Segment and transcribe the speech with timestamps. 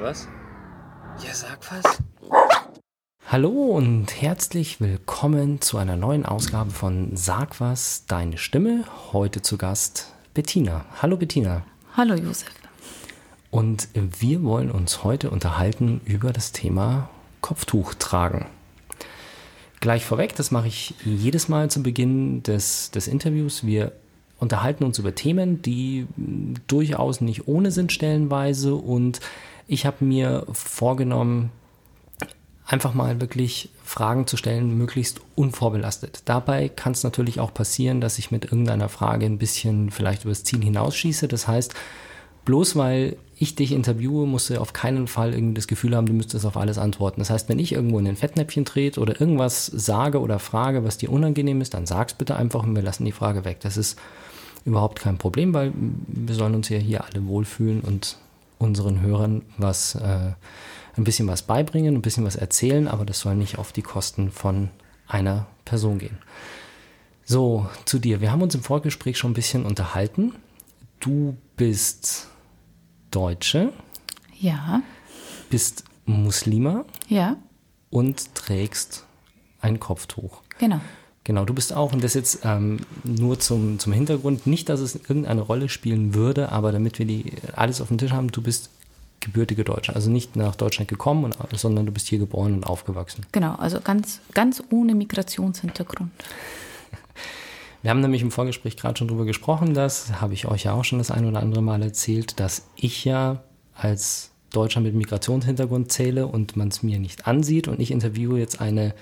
[0.00, 0.28] was?
[1.22, 1.98] Ja, sag was.
[3.26, 8.84] Hallo und herzlich willkommen zu einer neuen Ausgabe von Sag was, deine Stimme.
[9.12, 10.86] Heute zu Gast Bettina.
[11.02, 11.64] Hallo Bettina.
[11.96, 12.50] Hallo Josef.
[13.50, 17.10] Und wir wollen uns heute unterhalten über das Thema
[17.42, 18.46] Kopftuch tragen.
[19.80, 23.64] Gleich vorweg, das mache ich jedes Mal zu Beginn des, des Interviews.
[23.66, 23.92] Wir
[24.38, 26.06] unterhalten uns über Themen, die
[26.66, 28.74] durchaus nicht ohne sind stellenweise.
[28.74, 29.20] Und
[29.70, 31.52] ich habe mir vorgenommen,
[32.66, 36.22] einfach mal wirklich Fragen zu stellen, möglichst unvorbelastet.
[36.24, 40.42] Dabei kann es natürlich auch passieren, dass ich mit irgendeiner Frage ein bisschen vielleicht übers
[40.42, 41.28] Ziel hinausschieße.
[41.28, 41.74] Das heißt,
[42.44, 46.14] bloß weil ich dich interviewe, musst du auf keinen Fall irgendwie das Gefühl haben, du
[46.14, 47.20] müsstest auf alles antworten.
[47.20, 50.98] Das heißt, wenn ich irgendwo in ein Fettnäpfchen trete oder irgendwas sage oder frage, was
[50.98, 53.58] dir unangenehm ist, dann sag's bitte einfach und wir lassen die Frage weg.
[53.60, 53.96] Das ist
[54.64, 58.16] überhaupt kein Problem, weil wir sollen uns ja hier alle wohlfühlen und
[58.60, 60.32] unseren Hörern was, äh,
[60.96, 64.30] ein bisschen was beibringen, ein bisschen was erzählen, aber das soll nicht auf die Kosten
[64.30, 64.68] von
[65.08, 66.18] einer Person gehen.
[67.24, 68.20] So, zu dir.
[68.20, 70.34] Wir haben uns im Vorgespräch schon ein bisschen unterhalten.
[71.00, 72.28] Du bist
[73.10, 73.72] Deutsche.
[74.38, 74.82] Ja.
[75.48, 76.84] Bist Muslima.
[77.08, 77.36] Ja.
[77.88, 79.06] Und trägst
[79.60, 80.42] ein Kopftuch.
[80.58, 80.80] Genau.
[81.24, 84.94] Genau, du bist auch, und das jetzt ähm, nur zum, zum Hintergrund, nicht, dass es
[84.94, 88.70] irgendeine Rolle spielen würde, aber damit wir die alles auf dem Tisch haben, du bist
[89.20, 93.26] gebürtige Deutsche, also nicht nach Deutschland gekommen, und, sondern du bist hier geboren und aufgewachsen.
[93.32, 96.10] Genau, also ganz, ganz ohne Migrationshintergrund.
[97.82, 100.84] Wir haben nämlich im Vorgespräch gerade schon drüber gesprochen, das habe ich euch ja auch
[100.84, 103.42] schon das ein oder andere Mal erzählt, dass ich ja
[103.74, 108.60] als Deutscher mit Migrationshintergrund zähle und man es mir nicht ansieht und ich interviewe jetzt
[108.60, 108.94] eine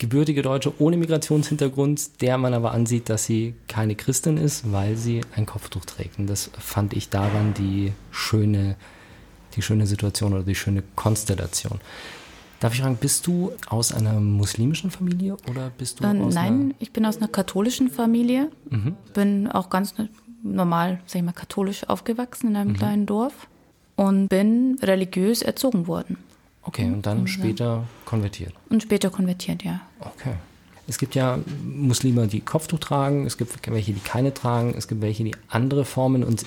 [0.00, 5.20] gebürtige Deutsche ohne Migrationshintergrund, der man aber ansieht, dass sie keine Christin ist, weil sie
[5.36, 6.18] ein Kopftuch trägt.
[6.18, 8.76] Und das fand ich daran die schöne,
[9.54, 11.80] die schöne Situation oder die schöne Konstellation.
[12.60, 16.74] Darf ich fragen, bist du aus einer muslimischen Familie oder bist du äh, aus Nein,
[16.78, 18.50] ich bin aus einer katholischen Familie.
[18.68, 18.96] Mhm.
[19.14, 19.94] Bin auch ganz
[20.42, 22.76] normal, sag ich mal, katholisch aufgewachsen in einem mhm.
[22.76, 23.48] kleinen Dorf
[23.96, 26.16] und bin religiös erzogen worden.
[26.62, 28.52] Okay, und dann später konvertiert.
[28.68, 29.80] Und später konvertiert, ja.
[30.00, 30.34] Okay.
[30.86, 35.00] Es gibt ja Muslime, die Kopftuch tragen, es gibt welche, die keine tragen, es gibt
[35.02, 36.44] welche, die andere Formen und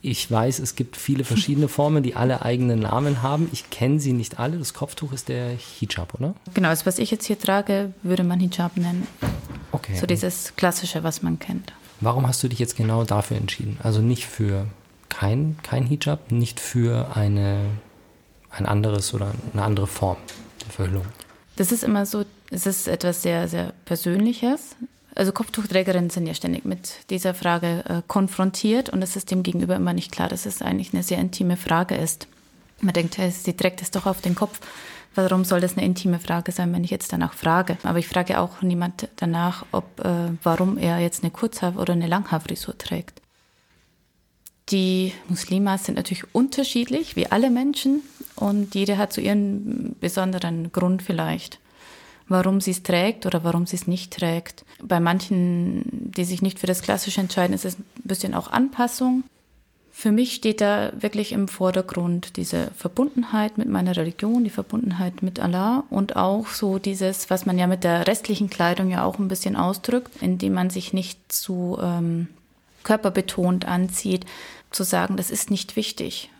[0.00, 3.48] ich weiß, es gibt viele verschiedene Formen, die alle eigene Namen haben.
[3.52, 4.58] Ich kenne sie nicht alle.
[4.58, 6.34] Das Kopftuch ist der Hijab, oder?
[6.54, 9.06] Genau, das, was ich jetzt hier trage, würde man Hijab nennen.
[9.72, 9.96] Okay.
[9.96, 11.72] So dieses Klassische, was man kennt.
[12.00, 13.76] Warum hast du dich jetzt genau dafür entschieden?
[13.82, 14.66] Also nicht für
[15.08, 17.64] kein, kein Hijab, nicht für eine
[18.50, 20.16] ein anderes oder eine andere Form
[20.64, 21.06] der Verhüllung?
[21.56, 24.76] Das ist immer so, es ist etwas sehr, sehr Persönliches.
[25.14, 29.74] Also Kopftuchträgerinnen sind ja ständig mit dieser Frage äh, konfrontiert und es ist dem Gegenüber
[29.74, 32.28] immer nicht klar, dass es eigentlich eine sehr intime Frage ist.
[32.80, 34.60] Man denkt, sie trägt es doch auf den Kopf.
[35.16, 37.76] Warum soll das eine intime Frage sein, wenn ich jetzt danach frage?
[37.82, 42.06] Aber ich frage auch niemand danach, ob, äh, warum er jetzt eine Kurzhaar- oder eine
[42.06, 43.17] Langhaarfrisur trägt.
[44.70, 48.02] Die Muslimas sind natürlich unterschiedlich, wie alle Menschen,
[48.36, 51.58] und jede hat so ihren besonderen Grund vielleicht,
[52.28, 54.64] warum sie es trägt oder warum sie es nicht trägt.
[54.82, 59.24] Bei manchen, die sich nicht für das Klassische entscheiden, ist es ein bisschen auch Anpassung.
[59.90, 65.40] Für mich steht da wirklich im Vordergrund diese Verbundenheit mit meiner Religion, die Verbundenheit mit
[65.40, 69.26] Allah und auch so dieses, was man ja mit der restlichen Kleidung ja auch ein
[69.26, 72.28] bisschen ausdrückt, indem man sich nicht zu ähm,
[72.84, 74.24] körperbetont anzieht,
[74.70, 76.30] zu sagen, das ist nicht wichtig.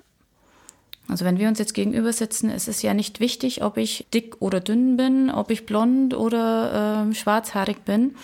[1.09, 4.37] Also wenn wir uns jetzt gegenüber sitzen, ist es ja nicht wichtig, ob ich dick
[4.41, 8.15] oder dünn bin, ob ich blond oder äh, schwarzhaarig bin,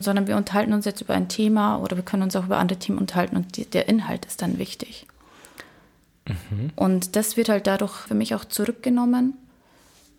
[0.00, 2.78] sondern wir unterhalten uns jetzt über ein Thema oder wir können uns auch über andere
[2.78, 5.06] Themen unterhalten und die, der Inhalt ist dann wichtig.
[6.26, 6.70] Mhm.
[6.76, 9.34] Und das wird halt dadurch für mich auch zurückgenommen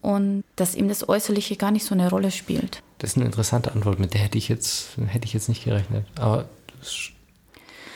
[0.02, 2.84] und dass ihm das Äußerliche gar nicht so eine Rolle spielt.
[3.00, 6.06] Das ist eine interessante Antwort, mit der hätte ich jetzt, hätte ich jetzt nicht gerechnet.
[6.20, 6.48] Aber
[6.80, 7.10] das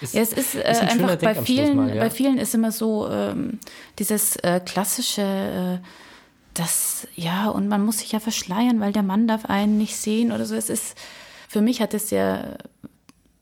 [0.02, 2.04] ist, ja, es ist, äh, ist einfach bei vielen, mal, ja.
[2.04, 3.60] bei vielen ist immer so ähm,
[3.98, 5.22] dieses äh, klassische,
[5.81, 5.86] äh,
[6.54, 10.31] das, ja, und man muss sich ja verschleiern, weil der Mann darf einen nicht sehen
[10.31, 10.56] oder so.
[10.56, 10.98] Es ist,
[11.48, 12.57] für mich hat es ja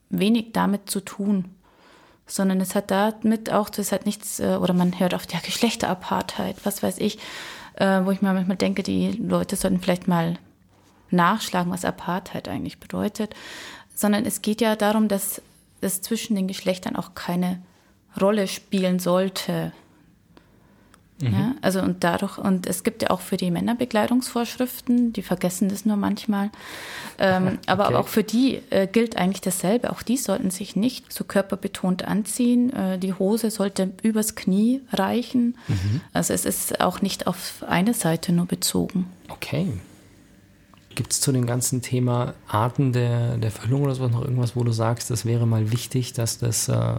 [0.10, 1.46] wenig damit zu tun,
[2.26, 6.58] sondern es hat damit auch, das hat nichts, äh, oder man hört oft, ja, Geschlechterapartheit,
[6.64, 7.20] was weiß ich,
[7.76, 10.38] äh, wo ich mir manchmal denke, die Leute sollten vielleicht mal
[11.10, 13.34] nachschlagen, was Apartheid eigentlich bedeutet,
[13.96, 15.42] sondern es geht ja darum, dass
[15.82, 17.62] es zwischen den Geschlechtern auch keine
[18.20, 19.72] Rolle spielen sollte.
[21.20, 21.34] Mhm.
[21.34, 25.68] Ja, also und dadurch, und es gibt ja auch für die Männer Bekleidungsvorschriften, die vergessen
[25.70, 26.52] das nur manchmal.
[27.18, 27.58] Ähm, okay.
[27.66, 29.90] Aber auch für die äh, gilt eigentlich dasselbe.
[29.92, 32.72] Auch die sollten sich nicht so körperbetont anziehen.
[32.72, 35.58] Äh, die Hose sollte übers Knie reichen.
[35.68, 36.02] Mhm.
[36.14, 39.08] Also es ist auch nicht auf eine Seite nur bezogen.
[39.30, 39.74] Okay.
[40.98, 44.64] Gibt es zu dem ganzen Thema Arten der, der Füllung oder sowas noch irgendwas, wo
[44.64, 46.96] du sagst, das wäre mal wichtig, dass das äh,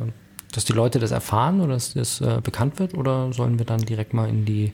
[0.52, 2.94] dass die Leute das erfahren oder dass das äh, bekannt wird?
[2.94, 4.72] Oder sollen wir dann direkt mal in die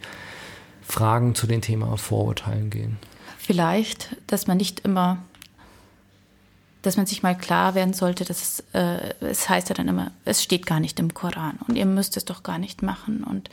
[0.83, 2.97] Fragen zu dem Thema Vorurteilen gehen?
[3.39, 5.19] Vielleicht, dass man nicht immer,
[6.83, 10.13] dass man sich mal klar werden sollte, dass es, äh, es heißt ja dann immer,
[10.25, 13.25] es steht gar nicht im Koran und ihr müsst es doch gar nicht machen.
[13.25, 13.51] Und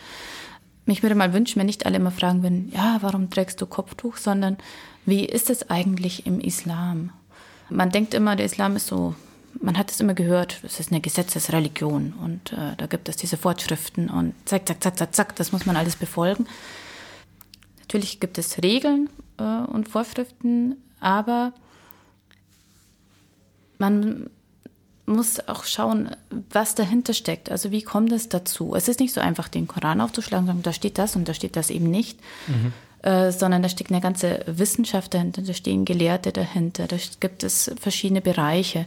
[0.85, 4.17] mich würde mal wünschen, wenn nicht alle immer fragen würden, ja, warum trägst du Kopftuch,
[4.17, 4.57] sondern
[5.05, 7.11] wie ist es eigentlich im Islam?
[7.69, 9.15] Man denkt immer, der Islam ist so
[9.59, 13.37] man hat es immer gehört, es ist eine Gesetzesreligion und äh, da gibt es diese
[13.37, 16.47] Vorschriften und zack, zack, zack, zack, zack, das muss man alles befolgen.
[17.81, 21.53] Natürlich gibt es Regeln äh, und Vorschriften, aber
[23.77, 24.29] man
[25.11, 26.15] muss auch schauen,
[26.49, 27.51] was dahinter steckt.
[27.51, 28.75] Also wie kommt es dazu?
[28.75, 31.55] Es ist nicht so einfach, den Koran aufzuschlagen, sondern da steht das und da steht
[31.55, 32.19] das eben nicht.
[32.47, 32.73] Mhm.
[33.01, 37.71] Äh, sondern da steckt eine ganze Wissenschaft dahinter, da stehen Gelehrte dahinter, da gibt es
[37.79, 38.85] verschiedene Bereiche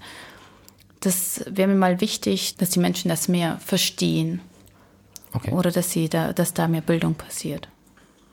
[1.04, 4.40] das wäre mir mal wichtig, dass die Menschen das mehr verstehen.
[5.32, 5.50] Okay.
[5.50, 7.68] Oder dass, sie da, dass da mehr Bildung passiert.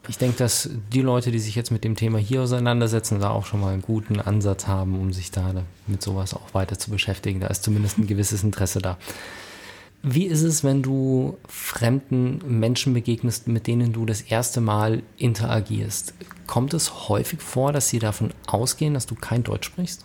[0.07, 3.45] Ich denke, dass die Leute, die sich jetzt mit dem Thema hier auseinandersetzen, da auch
[3.45, 5.53] schon mal einen guten Ansatz haben, um sich da
[5.85, 7.39] mit sowas auch weiter zu beschäftigen.
[7.39, 8.97] Da ist zumindest ein gewisses Interesse da.
[10.03, 16.15] Wie ist es, wenn du fremden Menschen begegnest, mit denen du das erste Mal interagierst?
[16.47, 20.03] Kommt es häufig vor, dass sie davon ausgehen, dass du kein Deutsch sprichst?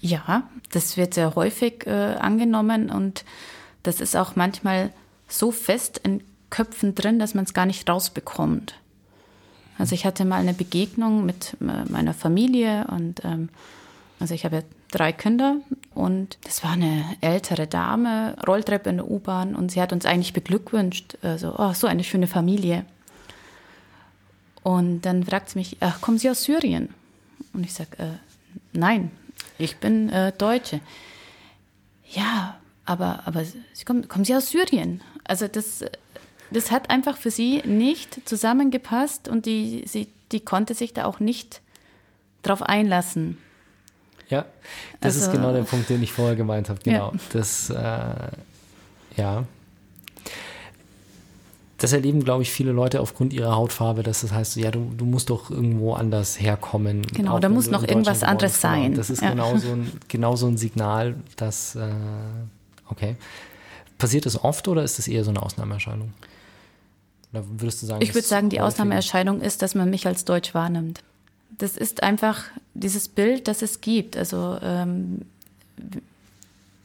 [0.00, 3.24] Ja, das wird sehr häufig äh, angenommen und
[3.82, 4.92] das ist auch manchmal
[5.28, 8.74] so fest in Köpfen drin, dass man es gar nicht rausbekommt.
[9.78, 13.48] Also ich hatte mal eine Begegnung mit äh, meiner Familie und ähm,
[14.20, 15.56] also ich habe drei Kinder
[15.94, 20.32] und das war eine ältere Dame, Rolltreppe in der U-Bahn und sie hat uns eigentlich
[20.32, 22.84] beglückwünscht, also oh, so eine schöne Familie.
[24.64, 26.90] Und dann fragt sie mich, ach, kommen Sie aus Syrien?
[27.52, 28.06] Und ich sage, äh,
[28.72, 29.10] nein,
[29.56, 30.80] ich bin äh, Deutsche.
[32.10, 35.00] Ja, aber, aber Sie kommen, kommen Sie aus Syrien?
[35.24, 35.84] Also das,
[36.50, 41.20] das hat einfach für sie nicht zusammengepasst und die, sie, die konnte sich da auch
[41.20, 41.60] nicht
[42.42, 43.38] drauf einlassen.
[44.28, 44.44] Ja,
[45.00, 46.80] das also, ist genau der Punkt, den ich vorher gemeint habe.
[46.82, 47.12] Genau.
[47.12, 47.20] Ja.
[47.32, 48.30] Das, äh,
[49.16, 49.44] ja
[51.78, 55.04] das erleben, glaube ich, viele Leute aufgrund ihrer Hautfarbe, dass das heißt, ja, du, du
[55.04, 57.02] musst doch irgendwo anders herkommen.
[57.14, 58.94] Genau, da muss noch irgendwas anderes sein.
[58.94, 59.30] Das ist ja.
[59.30, 61.88] genau, so ein, genau so ein Signal, dass, äh,
[62.88, 63.16] okay.
[63.96, 66.12] Passiert das oft oder ist das eher so eine Ausnahmeerscheinung?
[67.32, 70.54] Oder würdest du sagen, ich würde sagen, die Ausnahmeerscheinung ist, dass man mich als Deutsch
[70.54, 71.02] wahrnimmt.
[71.58, 72.44] Das ist einfach
[72.74, 74.16] dieses Bild, das es gibt.
[74.16, 75.22] Also ähm,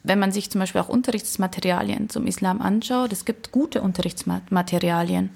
[0.04, 5.30] wenn man sich zum Beispiel auch Unterrichtsmaterialien zum Islam anschaut, es gibt gute Unterrichtsmaterialien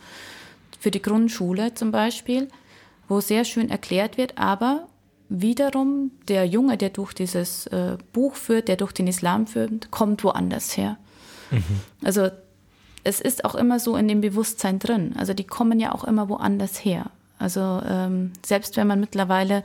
[0.80, 2.50] für die Grundschule zum Beispiel,
[3.08, 4.88] wo sehr schön erklärt wird, aber
[5.30, 10.24] wiederum der Junge, der durch dieses äh, Buch führt, der durch den Islam führt, kommt
[10.24, 10.98] woanders her.
[11.52, 11.64] Mhm.
[12.04, 12.30] Also
[13.08, 15.16] es ist auch immer so in dem Bewusstsein drin.
[15.18, 17.06] Also die kommen ja auch immer woanders her.
[17.40, 19.64] Also ähm, selbst wenn man mittlerweile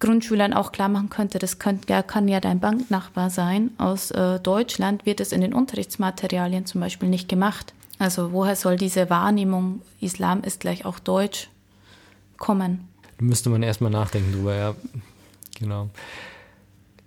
[0.00, 3.70] Grundschülern auch klar machen könnte, das könnt, ja, kann ja dein Banknachbar sein.
[3.76, 7.74] Aus äh, Deutschland wird es in den Unterrichtsmaterialien zum Beispiel nicht gemacht.
[7.98, 11.50] Also woher soll diese Wahrnehmung, Islam ist gleich auch Deutsch,
[12.38, 12.88] kommen?
[13.18, 14.74] Da müsste man erstmal nachdenken drüber, ja.
[15.58, 15.90] Genau.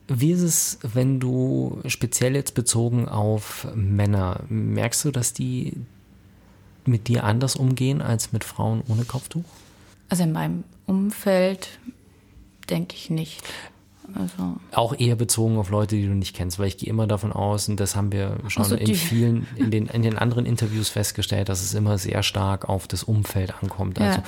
[0.07, 5.73] Wie ist es, wenn du speziell jetzt bezogen auf Männer, merkst du, dass die
[6.85, 9.43] mit dir anders umgehen als mit Frauen ohne Kopftuch?
[10.09, 11.79] Also in meinem Umfeld
[12.69, 13.43] denke ich nicht.
[14.13, 14.57] Also.
[14.71, 17.67] Auch eher bezogen auf Leute, die du nicht kennst, weil ich gehe immer davon aus,
[17.67, 21.49] und das haben wir schon also in vielen, in den, in den anderen Interviews festgestellt,
[21.49, 23.99] dass es immer sehr stark auf das Umfeld ankommt.
[23.99, 24.23] Also, ja.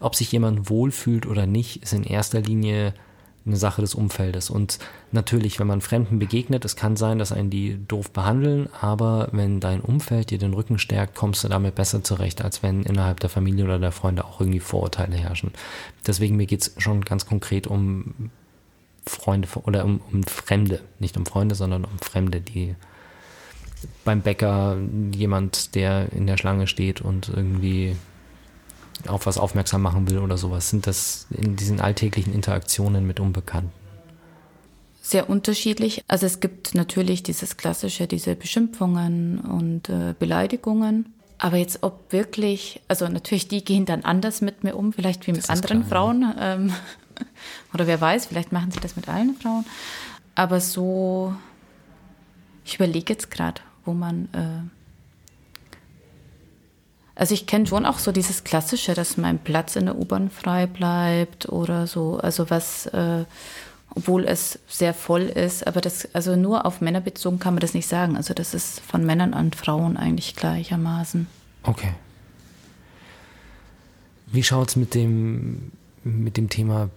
[0.00, 2.92] ob sich jemand wohlfühlt oder nicht, ist in erster Linie
[3.46, 4.48] eine Sache des Umfeldes.
[4.48, 4.78] Und
[5.12, 9.60] natürlich, wenn man Fremden begegnet, es kann sein, dass einen die doof behandeln, aber wenn
[9.60, 13.30] dein Umfeld dir den Rücken stärkt, kommst du damit besser zurecht, als wenn innerhalb der
[13.30, 15.52] Familie oder der Freunde auch irgendwie Vorurteile herrschen.
[16.06, 18.30] Deswegen mir geht es schon ganz konkret um
[19.06, 22.74] Freunde oder um, um Fremde, nicht um Freunde, sondern um Fremde, die
[24.04, 24.78] beim Bäcker
[25.12, 27.96] jemand, der in der Schlange steht und irgendwie
[29.08, 30.70] auf was aufmerksam machen will oder sowas?
[30.70, 33.72] Sind das in diesen alltäglichen Interaktionen mit Unbekannten?
[35.02, 36.02] Sehr unterschiedlich.
[36.08, 41.12] Also es gibt natürlich dieses klassische, diese Beschimpfungen und äh, Beleidigungen.
[41.36, 45.32] Aber jetzt ob wirklich, also natürlich, die gehen dann anders mit mir um, vielleicht wie
[45.32, 46.22] mit anderen klar, Frauen.
[46.22, 46.54] Ja.
[46.54, 46.72] Ähm,
[47.74, 49.66] oder wer weiß, vielleicht machen sie das mit allen Frauen.
[50.34, 51.34] Aber so,
[52.64, 54.28] ich überlege jetzt gerade, wo man.
[54.32, 54.83] Äh,
[57.16, 60.66] also ich kenne schon auch so dieses Klassische, dass mein Platz in der U-Bahn frei
[60.66, 62.18] bleibt oder so.
[62.18, 63.24] Also was, äh,
[63.94, 67.74] obwohl es sehr voll ist, aber das, also nur auf Männer bezogen kann man das
[67.74, 68.16] nicht sagen.
[68.16, 71.28] Also das ist von Männern an Frauen eigentlich gleichermaßen.
[71.62, 71.94] Okay.
[74.26, 75.70] Wie schaut es mit dem,
[76.02, 76.90] mit dem Thema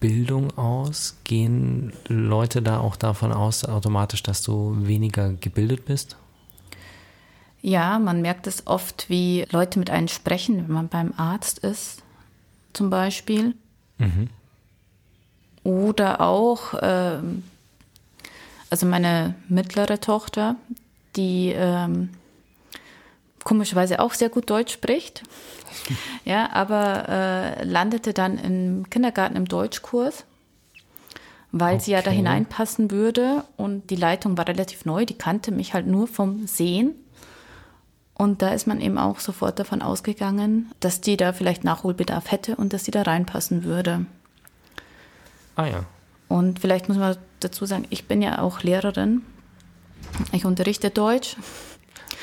[0.00, 1.16] Bildung aus?
[1.24, 6.18] Gehen Leute da auch davon aus, automatisch, dass du weniger gebildet bist?
[7.66, 12.00] Ja, man merkt es oft, wie Leute mit einem sprechen, wenn man beim Arzt ist,
[12.72, 13.56] zum Beispiel.
[13.98, 14.30] Mhm.
[15.64, 17.18] Oder auch, äh,
[18.70, 20.54] also meine mittlere Tochter,
[21.16, 22.10] die ähm,
[23.42, 25.24] komischerweise auch sehr gut Deutsch spricht,
[26.24, 30.24] ja, aber äh, landete dann im Kindergarten im Deutschkurs,
[31.50, 31.84] weil okay.
[31.84, 35.88] sie ja da hineinpassen würde und die Leitung war relativ neu, die kannte mich halt
[35.88, 36.94] nur vom Sehen.
[38.18, 42.56] Und da ist man eben auch sofort davon ausgegangen, dass die da vielleicht Nachholbedarf hätte
[42.56, 44.06] und dass sie da reinpassen würde.
[45.54, 45.84] Ah ja.
[46.28, 49.22] Und vielleicht muss man dazu sagen, ich bin ja auch Lehrerin.
[50.32, 51.36] Ich unterrichte Deutsch.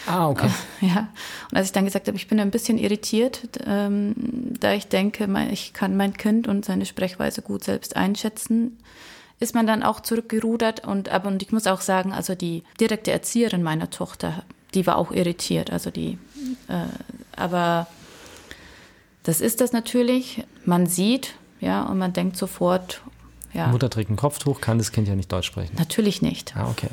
[0.08, 0.50] Ah, okay.
[0.82, 1.10] Ja.
[1.52, 4.16] Und als ich dann gesagt habe, ich bin ein bisschen irritiert, ähm,
[4.60, 8.80] da ich denke, ich kann mein Kind und seine Sprechweise gut selbst einschätzen,
[9.40, 10.86] ist man dann auch zurückgerudert.
[10.86, 14.98] Und, aber, und ich muss auch sagen, also die direkte Erzieherin meiner Tochter, die war
[14.98, 15.72] auch irritiert.
[15.72, 16.18] Also die,
[16.68, 16.86] äh,
[17.36, 17.88] aber
[19.24, 20.44] das ist das natürlich.
[20.66, 23.02] Man sieht, ja, und man denkt sofort,
[23.54, 23.68] ja.
[23.68, 25.76] Mutter trägt ein Kopftuch, kann das Kind ja nicht Deutsch sprechen.
[25.78, 26.58] Natürlich nicht.
[26.58, 26.90] Ah, okay.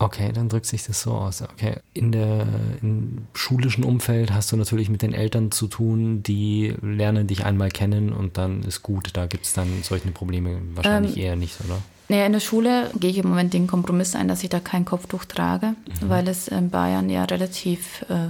[0.00, 1.40] Okay, dann drückt sich das so aus.
[1.42, 1.76] Okay.
[1.94, 2.46] In der
[2.82, 7.70] im schulischen Umfeld hast du natürlich mit den Eltern zu tun, die lernen dich einmal
[7.70, 9.10] kennen und dann ist gut.
[9.14, 11.80] Da gibt es dann solche Probleme wahrscheinlich ähm, eher nicht, oder?
[12.14, 14.84] Naja, in der Schule gehe ich im Moment den Kompromiss ein, dass ich da kein
[14.84, 16.08] Kopftuch trage, mhm.
[16.08, 18.28] weil es in Bayern ja relativ äh,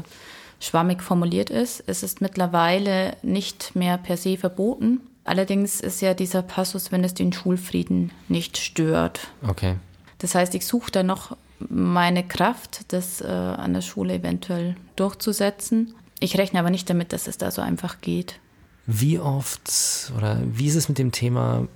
[0.59, 1.85] schwammig formuliert ist.
[1.87, 5.01] Es ist mittlerweile nicht mehr per se verboten.
[5.25, 9.29] Allerdings ist ja dieser Passus, wenn es den Schulfrieden nicht stört.
[9.47, 9.75] Okay.
[10.17, 15.95] Das heißt, ich suche da noch meine Kraft, das äh, an der Schule eventuell durchzusetzen.
[16.21, 18.41] Ich rechne aber nicht damit, dass es da so einfach geht.
[18.87, 21.69] Wie oft oder wie ist es mit dem Thema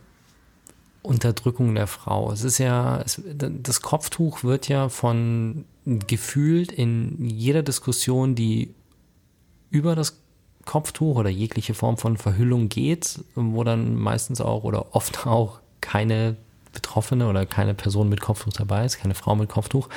[1.02, 2.32] Unterdrückung der Frau?
[2.32, 8.74] Es ist ja, es, das Kopftuch wird ja von gefühlt in jeder Diskussion, die
[9.70, 10.20] über das
[10.64, 16.36] Kopftuch oder jegliche Form von Verhüllung geht, wo dann meistens auch oder oft auch keine
[16.72, 19.88] Betroffene oder keine Person mit Kopftuch dabei ist, keine Frau mit Kopftuch,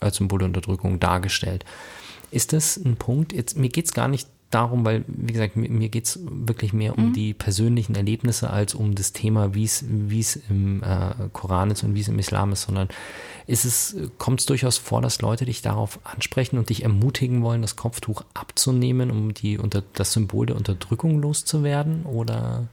[0.00, 1.64] als Symbol der Unterdrückung dargestellt.
[2.30, 3.32] Ist das ein Punkt?
[3.32, 6.72] Jetzt, mir geht es gar nicht darum, weil, wie gesagt, mir, mir geht es wirklich
[6.72, 7.12] mehr um mhm.
[7.12, 9.82] die persönlichen Erlebnisse als um das Thema, wie es
[10.48, 12.88] im äh, Koran ist und wie es im Islam ist, sondern
[13.46, 17.62] ist es, kommt es durchaus vor, dass Leute dich darauf ansprechen und dich ermutigen wollen,
[17.62, 22.06] das Kopftuch abzunehmen, um die unter das Symbol der Unterdrückung loszuwerden?
[22.06, 22.68] Oder?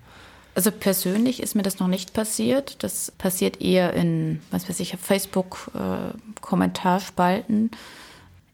[0.55, 2.83] Also persönlich ist mir das noch nicht passiert.
[2.83, 7.71] Das passiert eher in, was weiß ich, Facebook-Kommentarspalten.
[7.71, 7.75] Äh,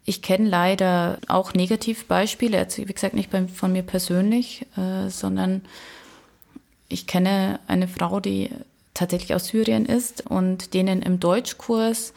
[0.06, 5.62] ich kenne leider auch Negativbeispiele, wie gesagt, nicht von mir persönlich, äh, sondern
[6.88, 8.50] ich kenne eine Frau, die
[8.94, 12.13] tatsächlich aus Syrien ist und denen im Deutschkurs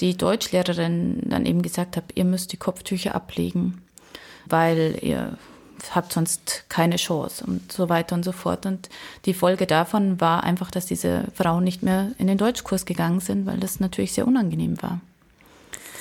[0.00, 3.82] die Deutschlehrerin dann eben gesagt hat, ihr müsst die Kopftücher ablegen,
[4.46, 5.36] weil ihr
[5.94, 8.66] habt sonst keine Chance und so weiter und so fort.
[8.66, 8.88] Und
[9.26, 13.46] die Folge davon war einfach, dass diese Frauen nicht mehr in den Deutschkurs gegangen sind,
[13.46, 15.00] weil das natürlich sehr unangenehm war.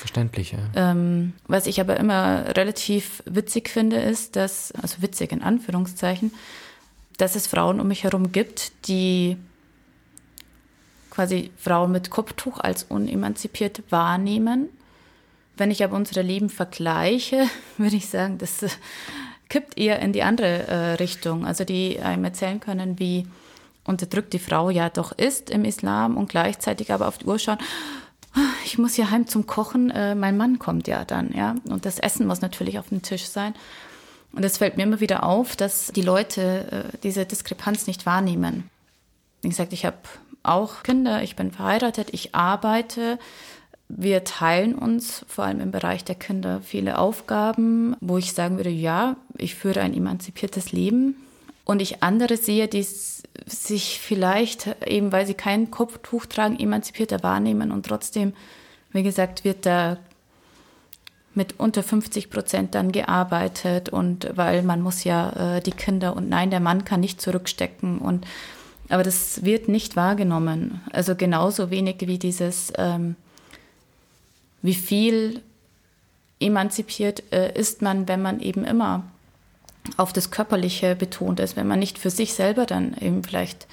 [0.02, 0.58] Verständlich, ja.
[0.74, 6.34] Ähm, was ich aber immer relativ witzig finde, ist, dass, also witzig in Anführungszeichen,
[7.20, 9.38] dass es Frauen um mich herum gibt, die
[11.12, 14.70] quasi Frauen mit Kopftuch als unemanzipiert wahrnehmen.
[15.56, 17.46] Wenn ich aber unsere Leben vergleiche,
[17.78, 18.66] würde ich sagen, das
[19.50, 21.46] kippt eher in die andere äh, Richtung.
[21.46, 23.28] Also die einem erzählen können, wie
[23.84, 27.60] unterdrückt die Frau ja doch ist im Islam und gleichzeitig aber auf die Uhr schauen,
[28.66, 31.56] ich muss hier heim zum Kochen, äh, mein Mann kommt ja dann, ja.
[31.70, 33.54] Und das Essen muss natürlich auf dem Tisch sein.
[34.34, 38.70] Und es fällt mir immer wieder auf, dass die Leute äh, diese Diskrepanz nicht wahrnehmen.
[39.42, 39.98] Wie gesagt, ich habe
[40.44, 43.20] auch Kinder, ich bin verheiratet, ich arbeite.
[43.90, 48.70] Wir teilen uns vor allem im Bereich der Kinder viele Aufgaben, wo ich sagen würde,
[48.70, 51.16] ja, ich führe ein emanzipiertes Leben.
[51.66, 52.86] Und ich andere sehe, die
[53.46, 57.72] sich vielleicht eben, weil sie kein Kopftuch tragen, emanzipierter wahrnehmen.
[57.72, 58.34] Und trotzdem,
[58.92, 59.98] wie gesagt, wird da
[61.34, 63.90] mit unter 50 Prozent dann gearbeitet.
[63.90, 68.00] Und weil man muss ja äh, die Kinder und nein, der Mann kann nicht zurückstecken.
[68.00, 68.26] Und
[68.90, 70.82] aber das wird nicht wahrgenommen.
[70.92, 73.16] Also genauso wenig wie dieses, ähm,
[74.62, 75.42] wie viel
[76.42, 79.06] emanzipiert äh, ist man, wenn man eben immer
[79.98, 83.68] auf das Körperliche betont ist, wenn man nicht für sich selber dann eben vielleicht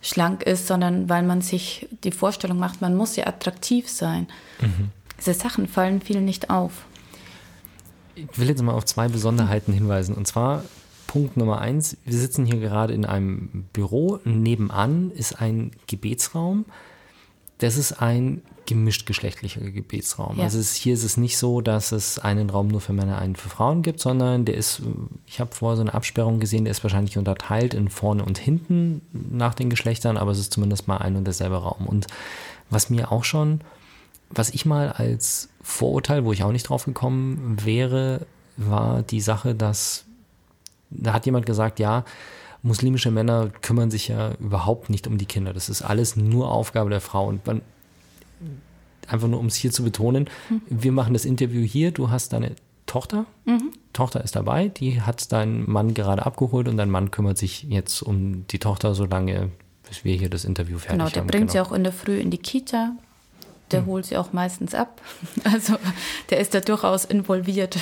[0.00, 4.26] schlank ist, sondern weil man sich die Vorstellung macht, man muss ja attraktiv sein.
[4.60, 4.90] Mhm.
[5.18, 6.84] Diese Sachen fallen vielen nicht auf.
[8.14, 10.14] Ich will jetzt mal auf zwei Besonderheiten hinweisen.
[10.14, 10.64] Und zwar
[11.06, 14.18] Punkt Nummer eins, wir sitzen hier gerade in einem Büro.
[14.24, 16.64] Nebenan ist ein Gebetsraum.
[17.58, 20.38] Das ist ein gemischt geschlechtlicher Gebetsraum.
[20.38, 20.44] Ja.
[20.44, 23.36] Also es, hier ist es nicht so, dass es einen Raum nur für Männer, einen
[23.36, 24.82] für Frauen gibt, sondern der ist,
[25.26, 29.02] ich habe vorher so eine Absperrung gesehen, der ist wahrscheinlich unterteilt in vorne und hinten
[29.12, 31.86] nach den Geschlechtern, aber es ist zumindest mal ein und derselbe Raum.
[31.86, 32.06] Und
[32.70, 33.60] was mir auch schon,
[34.30, 38.26] was ich mal als Vorurteil, wo ich auch nicht drauf gekommen wäre,
[38.56, 40.04] war die Sache, dass
[40.90, 42.04] da hat jemand gesagt, ja,
[42.62, 45.52] muslimische Männer kümmern sich ja überhaupt nicht um die Kinder.
[45.52, 47.26] Das ist alles nur Aufgabe der Frau.
[47.26, 47.62] Und man,
[49.08, 50.62] einfach nur um es hier zu betonen, mhm.
[50.68, 52.54] wir machen das Interview hier, du hast deine
[52.86, 53.70] Tochter, mhm.
[53.92, 58.02] Tochter ist dabei, die hat deinen Mann gerade abgeholt und dein Mann kümmert sich jetzt
[58.02, 59.50] um die Tochter, solange
[59.88, 61.28] bis wir hier das Interview fertig genau, der haben.
[61.28, 61.64] Der bringt genau.
[61.64, 62.92] sie auch in der Früh in die Kita,
[63.70, 63.86] der mhm.
[63.86, 65.00] holt sie auch meistens ab.
[65.44, 65.76] Also
[66.30, 67.78] der ist da durchaus involviert.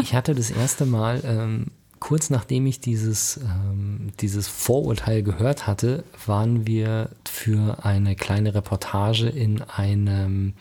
[0.00, 1.66] Ich hatte das erste Mal ähm,
[2.00, 9.28] kurz nachdem ich dieses, ähm, dieses Vorurteil gehört hatte, waren wir für eine kleine Reportage
[9.28, 10.54] in einem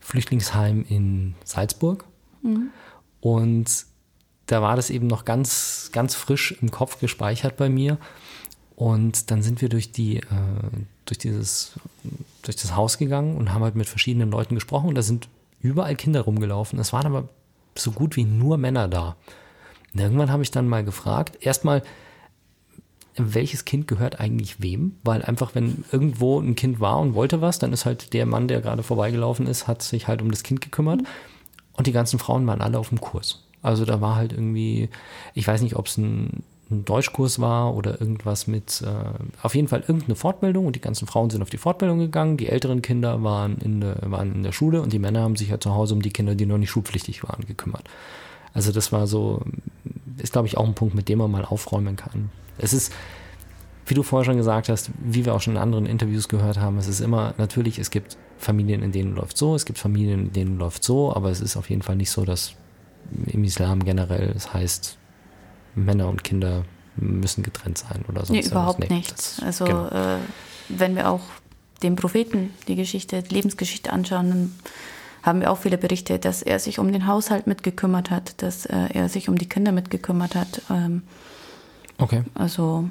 [0.00, 2.04] Flüchtlingsheim in Salzburg.
[2.42, 2.68] Mhm.
[3.20, 3.86] Und
[4.46, 7.96] da war das eben noch ganz, ganz frisch im Kopf gespeichert bei mir.
[8.76, 10.24] Und dann sind wir durch die, äh,
[11.06, 11.72] durch dieses,
[12.42, 14.88] durch das Haus gegangen und haben halt mit verschiedenen Leuten gesprochen.
[14.88, 15.28] Und da sind
[15.60, 16.78] überall Kinder rumgelaufen.
[16.78, 17.28] Es waren aber
[17.76, 19.16] so gut wie nur Männer da.
[19.94, 21.82] Und irgendwann habe ich dann mal gefragt, erstmal,
[23.16, 24.96] welches Kind gehört eigentlich wem?
[25.04, 28.48] Weil einfach, wenn irgendwo ein Kind war und wollte was, dann ist halt der Mann,
[28.48, 31.02] der gerade vorbeigelaufen ist, hat sich halt um das Kind gekümmert.
[31.74, 33.44] Und die ganzen Frauen waren alle auf dem Kurs.
[33.62, 34.88] Also da war halt irgendwie,
[35.34, 39.68] ich weiß nicht, ob es ein, ein, Deutschkurs war oder irgendwas mit, äh, auf jeden
[39.68, 42.36] Fall irgendeine Fortbildung und die ganzen Frauen sind auf die Fortbildung gegangen.
[42.36, 45.50] Die älteren Kinder waren in, der, waren in der Schule und die Männer haben sich
[45.50, 47.84] ja zu Hause um die Kinder, die noch nicht schulpflichtig waren, gekümmert.
[48.54, 49.42] Also das war so,
[50.18, 52.30] ist glaube ich auch ein Punkt, mit dem man mal aufräumen kann.
[52.58, 52.92] Es ist,
[53.86, 56.78] wie du vorher schon gesagt hast, wie wir auch schon in anderen Interviews gehört haben,
[56.78, 60.32] es ist immer, natürlich, es gibt Familien, in denen läuft so, es gibt Familien, in
[60.32, 62.54] denen läuft so, aber es ist auf jeden Fall nicht so, dass
[63.26, 64.98] im Islam generell es das heißt,
[65.74, 66.64] Männer und Kinder
[66.96, 69.12] müssen getrennt sein oder sonst nee, überhaupt nee, nicht.
[69.12, 69.88] Das, also genau.
[69.88, 70.18] äh,
[70.68, 71.22] wenn wir auch
[71.82, 74.52] den Propheten die Geschichte, die Lebensgeschichte anschauen, dann
[75.22, 78.88] haben wir auch viele Berichte, dass er sich um den Haushalt mitgekümmert hat, dass äh,
[78.92, 80.62] er sich um die Kinder mitgekümmert hat.
[80.70, 81.02] Ähm,
[81.98, 82.24] okay.
[82.34, 82.88] Also.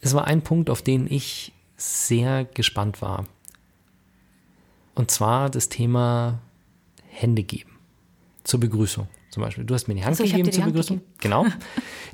[0.00, 3.24] Es war ein Punkt, auf den ich sehr gespannt war.
[4.94, 6.38] Und zwar das Thema
[7.08, 7.70] Hände geben.
[8.44, 9.64] Zur Begrüßung zum Beispiel.
[9.64, 10.98] Du hast mir die Hand also, gegeben zur Begrüßung.
[10.98, 11.14] Gegeben.
[11.20, 11.46] Genau.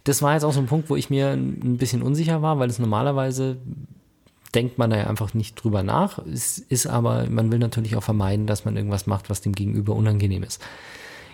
[0.07, 2.69] Das war jetzt auch so ein Punkt, wo ich mir ein bisschen unsicher war, weil
[2.69, 3.57] es normalerweise
[4.55, 6.19] denkt man da ja einfach nicht drüber nach.
[6.27, 9.95] Es ist aber, man will natürlich auch vermeiden, dass man irgendwas macht, was dem Gegenüber
[9.95, 10.63] unangenehm ist.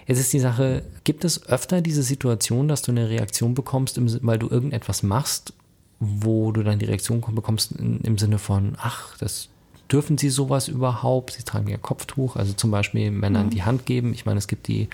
[0.07, 4.39] Jetzt ist die Sache, gibt es öfter diese Situation, dass du eine Reaktion bekommst, weil
[4.39, 5.53] du irgendetwas machst,
[6.01, 9.51] wo du dann die Reaktion bekommst im Sinne von, ach, das
[9.93, 11.35] dürfen sie sowas überhaupt?
[11.35, 13.51] Sie tragen ja Kopftuch, also zum Beispiel Männern mhm.
[13.51, 14.15] die Hand geben.
[14.15, 14.89] Ich meine, es gibt die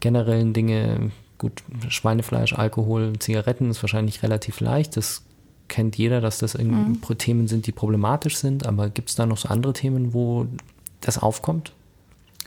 [0.00, 4.96] generellen Dinge, gut, Schweinefleisch, Alkohol, Zigaretten ist wahrscheinlich relativ leicht.
[4.96, 5.24] Das
[5.68, 7.00] kennt jeder, dass das mhm.
[7.18, 10.46] Themen sind, die problematisch sind, aber gibt es da noch so andere Themen, wo
[11.00, 11.72] das aufkommt?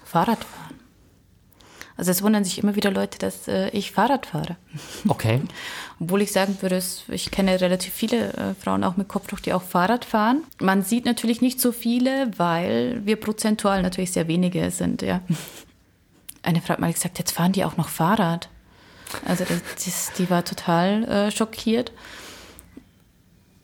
[0.03, 0.71] Fahrradfahren.
[2.01, 4.57] Also es wundern sich immer wieder Leute, dass äh, ich Fahrrad fahre.
[5.07, 5.41] Okay.
[5.99, 9.61] Obwohl ich sagen würde, ich kenne relativ viele äh, Frauen auch mit Kopftuch, die auch
[9.61, 10.41] Fahrrad fahren.
[10.59, 15.21] Man sieht natürlich nicht so viele, weil wir prozentual natürlich sehr wenige sind, ja.
[16.43, 18.49] Eine Frau hat mal gesagt, jetzt fahren die auch noch Fahrrad.
[19.25, 21.91] Also das, das, die war total äh, schockiert.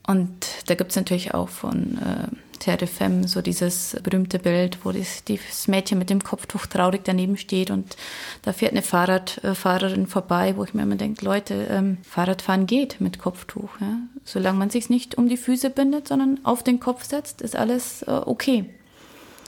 [0.08, 4.92] Und da gibt es natürlich auch von äh, Terre Femme so dieses berühmte Bild, wo
[4.92, 7.96] das, das, Mädchen mit dem Kopftuch traurig daneben steht und
[8.42, 13.02] da fährt eine Fahrradfahrerin äh, vorbei, wo ich mir immer denke, Leute, ähm, Fahrradfahren geht
[13.02, 13.70] mit Kopftuch.
[13.82, 13.98] Ja?
[14.24, 18.04] Solange man sich nicht um die Füße bindet, sondern auf den Kopf setzt, ist alles
[18.04, 18.70] äh, okay.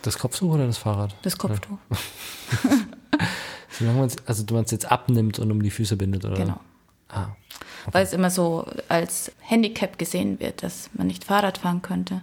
[0.02, 1.16] Das Kopftuch oder das Fahrrad?
[1.22, 1.78] Das Kopftuch.
[3.70, 6.36] Solange man also du jetzt abnimmt und um die Füße bindet, oder?
[6.36, 6.60] Genau.
[7.10, 7.30] Ah.
[7.92, 12.22] Weil es immer so als Handicap gesehen wird, dass man nicht Fahrrad fahren könnte.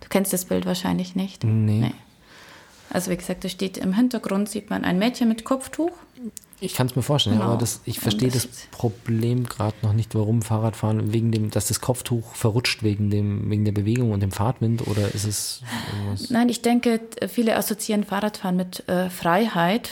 [0.00, 1.44] Du kennst das Bild wahrscheinlich nicht.
[1.44, 1.80] Nee.
[1.80, 1.92] nee.
[2.90, 5.90] Also wie gesagt, da steht im Hintergrund, sieht man ein Mädchen mit Kopftuch.
[6.60, 7.50] Ich kann es mir vorstellen, Genau.
[7.50, 11.68] aber das, ich verstehe das, das- Problem gerade noch nicht, warum Fahrradfahren wegen dem, dass
[11.68, 16.30] das Kopftuch verrutscht wegen dem, wegen der Bewegung und dem Fahrtwind oder ist es irgendwas?
[16.30, 19.90] Nein, ich denke, viele assoziieren Fahrradfahren mit äh, Freiheit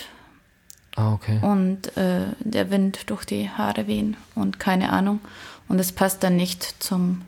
[0.96, 1.38] Ah, okay.
[1.42, 5.20] und äh, der Wind durch die Haare wehen und keine Ahnung.
[5.68, 7.22] Und es passt dann nicht zum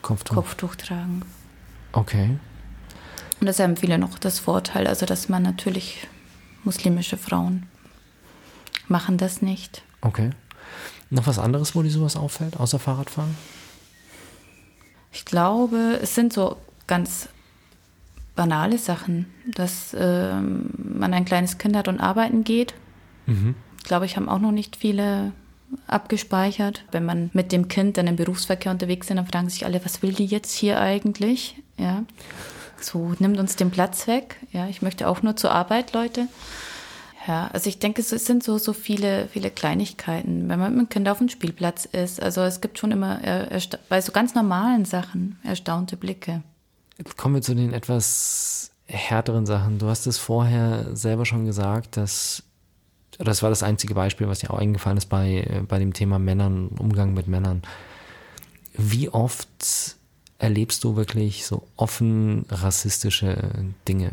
[0.00, 0.36] Kopftuch.
[0.36, 1.22] Kopftuch tragen.
[1.92, 2.38] Okay.
[3.40, 6.06] Und das haben viele noch das Vorteil, also dass man natürlich
[6.62, 7.66] muslimische Frauen
[8.88, 9.82] machen das nicht.
[10.00, 10.30] Okay.
[11.10, 13.36] Noch was anderes, wo dir sowas auffällt, außer Fahrradfahren?
[15.12, 17.28] Ich glaube, es sind so ganz
[18.34, 22.74] banale Sachen, dass ähm, man ein kleines Kind hat und arbeiten geht.
[23.26, 23.54] Mhm.
[23.84, 25.32] Glaube ich, haben auch noch nicht viele
[25.86, 26.84] abgespeichert.
[26.92, 30.02] Wenn man mit dem Kind dann im Berufsverkehr unterwegs ist, dann fragen sich alle, was
[30.02, 31.56] will die jetzt hier eigentlich?
[31.78, 32.04] Ja.
[32.80, 34.36] So, nimmt uns den Platz weg.
[34.52, 36.28] Ja, ich möchte auch nur zur Arbeit, Leute.
[37.26, 40.88] Ja, also ich denke, es sind so, so viele, viele Kleinigkeiten, wenn man mit dem
[40.90, 42.22] Kind auf dem Spielplatz ist.
[42.22, 43.20] Also es gibt schon immer
[43.88, 46.42] bei so ganz normalen Sachen erstaunte Blicke.
[46.98, 49.78] Jetzt kommen wir zu den etwas härteren Sachen.
[49.78, 52.42] Du hast es vorher selber schon gesagt, dass
[53.18, 56.18] das war das einzige Beispiel, was dir auch eingefallen ist bei, äh, bei dem Thema
[56.18, 57.62] Männern, Umgang mit Männern.
[58.76, 59.48] Wie oft
[60.38, 63.36] erlebst du wirklich so offen rassistische
[63.86, 64.10] Dinge?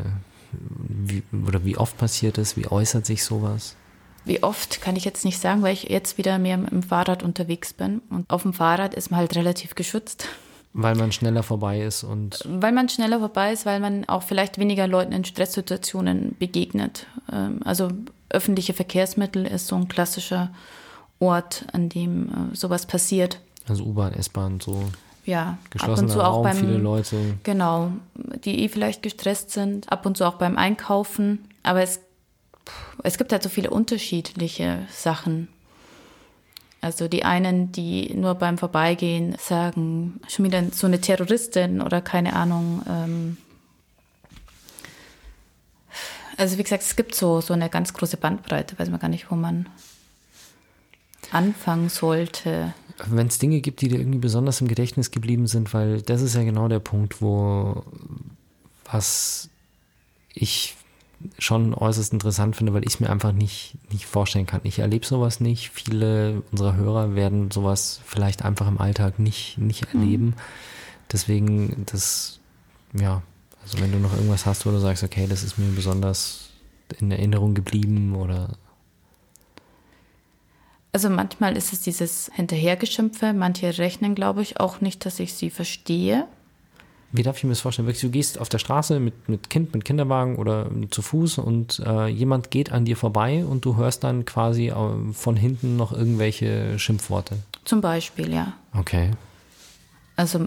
[0.52, 2.56] Wie, oder wie oft passiert es?
[2.56, 3.76] Wie äußert sich sowas?
[4.24, 7.72] Wie oft kann ich jetzt nicht sagen, weil ich jetzt wieder mehr dem Fahrrad unterwegs
[7.72, 8.02] bin.
[8.08, 10.26] Und auf dem Fahrrad ist man halt relativ geschützt,
[10.74, 14.56] Weil man schneller vorbei ist und weil man schneller vorbei ist, weil man auch vielleicht
[14.58, 17.06] weniger Leuten in Stresssituationen begegnet.
[17.30, 17.90] Ähm, Also
[18.30, 20.50] öffentliche Verkehrsmittel ist so ein klassischer
[21.18, 23.38] Ort, an dem äh, sowas passiert.
[23.68, 24.82] also U-Bahn, S-Bahn, so
[25.26, 27.16] Ja, ab und geschlossener zu auch Raum, beim viele Leute.
[27.42, 27.92] Genau,
[28.44, 31.46] die eh vielleicht gestresst sind, ab und zu auch beim Einkaufen.
[31.62, 32.00] Aber es,
[33.02, 35.48] es gibt halt so viele unterschiedliche Sachen.
[36.82, 42.34] Also die einen, die nur beim Vorbeigehen sagen, schon wieder so eine Terroristin oder keine
[42.34, 42.82] Ahnung.
[42.88, 43.36] Ähm
[46.36, 49.30] also wie gesagt, es gibt so, so eine ganz große Bandbreite, weiß man gar nicht,
[49.30, 49.68] wo man
[51.30, 52.74] anfangen sollte.
[53.06, 56.34] Wenn es Dinge gibt, die dir irgendwie besonders im Gedächtnis geblieben sind, weil das ist
[56.34, 57.84] ja genau der Punkt, wo
[58.84, 59.48] was
[60.34, 60.74] ich
[61.38, 64.60] schon äußerst interessant finde, weil ich es mir einfach nicht, nicht vorstellen kann.
[64.64, 65.70] Ich erlebe sowas nicht.
[65.70, 70.34] Viele unserer Hörer werden sowas vielleicht einfach im Alltag nicht, nicht erleben.
[71.10, 72.40] Deswegen, das,
[72.98, 73.22] ja,
[73.62, 76.50] also wenn du noch irgendwas hast, wo du sagst, okay, das ist mir besonders
[76.98, 78.56] in Erinnerung geblieben oder
[80.92, 83.32] Also manchmal ist es dieses Hinterhergeschimpfe.
[83.32, 86.26] Manche rechnen, glaube ich, auch nicht, dass ich sie verstehe.
[87.12, 87.86] Wie darf ich mir das vorstellen?
[87.86, 91.78] Wirklich, du gehst auf der Straße mit, mit Kind, mit Kinderwagen oder zu Fuß und
[91.80, 95.92] äh, jemand geht an dir vorbei und du hörst dann quasi äh, von hinten noch
[95.92, 97.36] irgendwelche Schimpfworte.
[97.64, 98.54] Zum Beispiel, ja.
[98.74, 99.10] Okay.
[100.16, 100.40] Also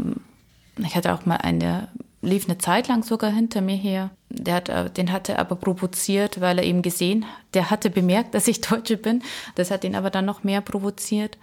[0.78, 1.89] ich hatte auch mal einen, der
[2.21, 4.10] lief eine Zeit lang sogar hinter mir her.
[4.30, 8.34] Der hat, äh, den hatte er aber provoziert, weil er eben gesehen, der hatte bemerkt,
[8.34, 9.21] dass ich Deutsche bin.
[9.56, 11.38] Das hat ihn aber dann noch mehr provoziert.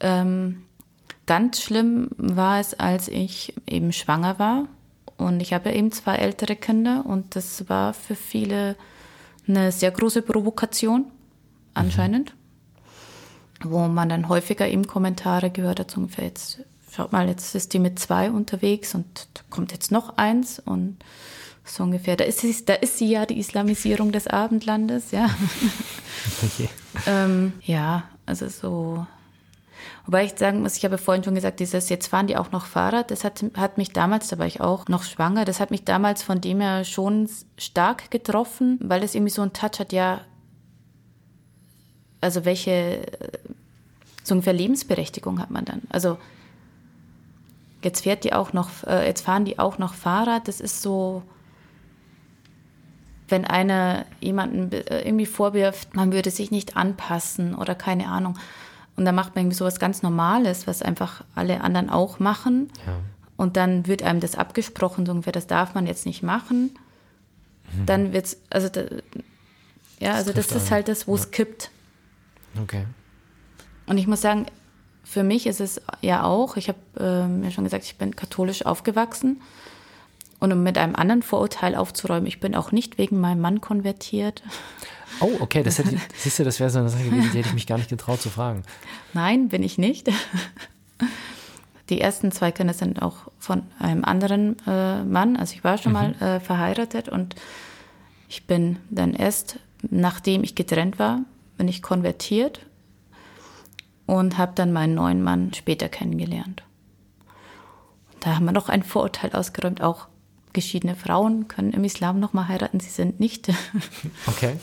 [0.00, 0.62] Ähm,
[1.26, 4.68] ganz schlimm war es, als ich eben schwanger war.
[5.16, 8.76] Und ich habe eben zwei ältere Kinder und das war für viele
[9.46, 11.06] eine sehr große Provokation,
[11.74, 12.34] anscheinend.
[13.62, 17.72] Wo man dann häufiger eben Kommentare gehört hat, so ungefähr jetzt, schaut mal, jetzt ist
[17.72, 20.96] die mit zwei unterwegs und da kommt jetzt noch eins und
[21.64, 22.16] so ungefähr.
[22.16, 25.30] Da ist sie, da ist sie ja die Islamisierung des Abendlandes, ja.
[26.42, 26.68] okay.
[27.06, 29.06] Ähm, ja, also so.
[30.06, 32.66] Wobei ich sagen muss, ich habe vorhin schon gesagt, dieses, jetzt fahren die auch noch
[32.66, 35.84] Fahrrad, das hat, hat mich damals, da war ich auch noch schwanger, das hat mich
[35.84, 40.20] damals von dem her schon stark getroffen, weil es irgendwie so einen Touch hat, ja,
[42.20, 43.06] also welche,
[44.22, 45.82] so ungefähr Lebensberechtigung hat man dann.
[45.88, 46.18] Also
[47.82, 51.22] jetzt fährt die auch noch, äh, jetzt fahren die auch noch Fahrrad, das ist so,
[53.28, 58.38] wenn einer jemanden äh, irgendwie vorwirft, man würde sich nicht anpassen oder keine Ahnung.
[58.96, 62.70] Und dann macht man irgendwie sowas ganz Normales, was einfach alle anderen auch machen.
[62.86, 62.98] Ja.
[63.36, 66.70] Und dann wird einem das abgesprochen, so ungefähr, das darf man jetzt nicht machen.
[67.86, 68.82] Dann wird's, also, da,
[69.98, 70.70] ja, also das ist einen.
[70.70, 71.70] halt das, wo es kippt.
[72.60, 72.84] Okay.
[73.86, 74.46] Und ich muss sagen,
[75.04, 78.64] für mich ist es ja auch, ich habe ähm, ja schon gesagt, ich bin katholisch
[78.66, 79.40] aufgewachsen.
[80.42, 84.42] Und um mit einem anderen Vorurteil aufzuräumen, ich bin auch nicht wegen meinem Mann konvertiert.
[85.20, 87.54] Oh, okay, das hätte, siehst du, das wäre so eine Sache gewesen, die hätte ich
[87.54, 88.64] mich gar nicht getraut zu fragen.
[89.12, 90.10] Nein, bin ich nicht.
[91.90, 95.36] Die ersten zwei Kinder sind auch von einem anderen äh, Mann.
[95.36, 97.36] Also ich war schon mal äh, verheiratet und
[98.28, 101.20] Ich bin dann erst, nachdem ich getrennt war,
[101.56, 102.66] bin ich konvertiert
[104.06, 106.64] und habe dann meinen neuen Mann später kennengelernt.
[108.18, 110.08] Da haben wir noch ein Vorurteil ausgeräumt, auch
[110.52, 113.48] geschiedene Frauen können im Islam noch mal heiraten, sie sind nicht.
[114.26, 114.56] Okay.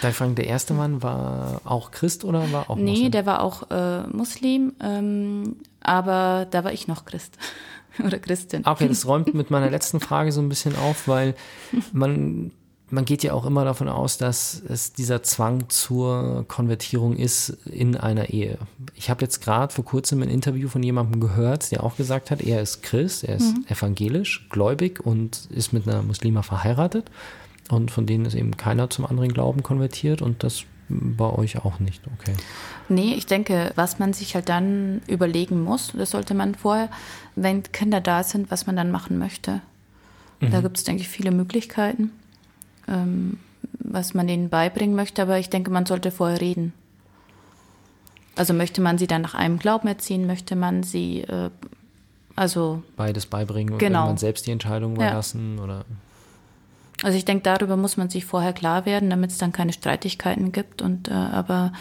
[0.00, 3.10] Darf fragen, der erste Mann war auch Christ oder war auch Nee, Muslim?
[3.10, 7.36] der war auch äh, Muslim, ähm, aber da war ich noch Christ
[8.04, 8.66] oder Christin.
[8.66, 11.34] Okay, das räumt mit meiner letzten Frage so ein bisschen auf, weil
[11.92, 12.50] man,
[12.92, 17.96] man geht ja auch immer davon aus, dass es dieser Zwang zur Konvertierung ist in
[17.96, 18.58] einer Ehe.
[18.94, 22.42] Ich habe jetzt gerade vor kurzem ein Interview von jemandem gehört, der auch gesagt hat,
[22.42, 27.10] er ist Christ, er ist evangelisch, gläubig und ist mit einer Muslima verheiratet.
[27.70, 31.78] Und von denen ist eben keiner zum anderen Glauben konvertiert und das bei euch auch
[31.80, 32.34] nicht, okay.
[32.90, 36.90] Nee, ich denke, was man sich halt dann überlegen muss, das sollte man vorher,
[37.36, 39.62] wenn Kinder da sind, was man dann machen möchte.
[40.40, 42.10] Da gibt es, denke ich, viele Möglichkeiten,
[42.88, 43.38] ähm,
[43.78, 46.72] was man ihnen beibringen möchte, aber ich denke, man sollte vorher reden.
[48.36, 51.50] Also möchte man sie dann nach einem Glauben erziehen, möchte man sie, äh,
[52.34, 54.00] also, Beides beibringen und Genau.
[54.00, 55.08] irgendwann selbst die Entscheidung Ja.
[55.08, 55.84] überlassen oder
[57.02, 60.52] also ich denke, darüber muss man sich vorher klar werden, damit es dann keine Streitigkeiten
[60.52, 60.82] gibt.
[60.82, 61.72] Und äh, aber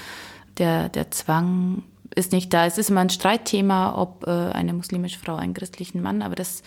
[0.57, 1.83] der, der Zwang
[2.15, 2.65] ist nicht da.
[2.65, 6.63] Es ist immer ein Streitthema, ob äh, eine muslimische Frau einen christlichen Mann, aber das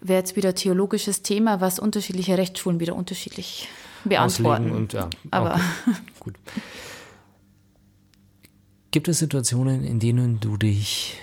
[0.00, 3.68] wäre jetzt wieder theologisches Thema, was unterschiedliche Rechtsschulen wieder unterschiedlich
[4.04, 4.72] beantworten.
[4.72, 5.08] und ja.
[5.30, 6.34] Aber okay, gut.
[8.90, 11.18] Gibt es Situationen, in denen du dich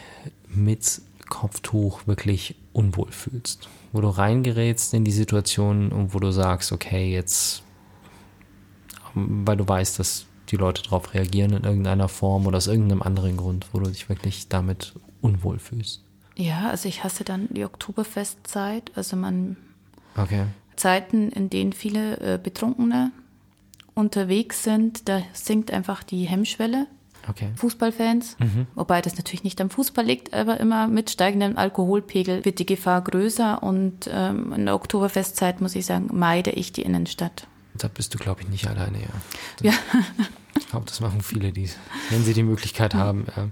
[0.47, 3.69] mit Kopftuch wirklich unwohl fühlst?
[3.91, 7.63] Wo du reingerätst in die Situation und wo du sagst, okay, jetzt,
[9.15, 13.01] ähm, weil du weißt, dass die Leute darauf reagieren in irgendeiner Form oder aus irgendeinem
[13.01, 16.04] anderen Grund, wo du dich wirklich damit unwohl fühlst.
[16.35, 18.91] Ja, also ich hasse dann die Oktoberfestzeit.
[18.95, 19.57] Also man
[20.17, 20.45] Okay.
[20.75, 23.11] Zeiten, in denen viele äh, Betrunkene
[23.93, 26.87] unterwegs sind, da sinkt einfach die Hemmschwelle.
[27.27, 27.49] Okay.
[27.55, 28.37] Fußballfans,
[28.75, 33.01] wobei das natürlich nicht am Fußball liegt, aber immer mit steigendem Alkoholpegel wird die Gefahr
[33.01, 37.47] größer und ähm, in der Oktoberfestzeit, muss ich sagen, meide ich die Innenstadt.
[37.73, 39.71] Da bist du, glaube ich, nicht alleine, ja.
[39.71, 39.73] Ja.
[40.57, 41.69] Ich glaube, das machen viele, die,
[42.09, 43.25] wenn sie die Möglichkeit haben.
[43.35, 43.49] Ja.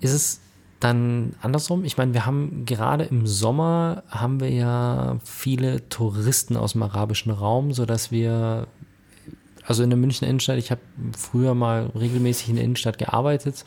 [0.00, 0.40] Ist es
[0.80, 1.84] dann andersrum?
[1.84, 7.32] Ich meine, wir haben gerade im Sommer haben wir ja viele Touristen aus dem arabischen
[7.32, 8.68] Raum, sodass wir,
[9.64, 10.80] also in der Münchner Innenstadt, ich habe
[11.16, 13.64] früher mal regelmäßig in der Innenstadt gearbeitet.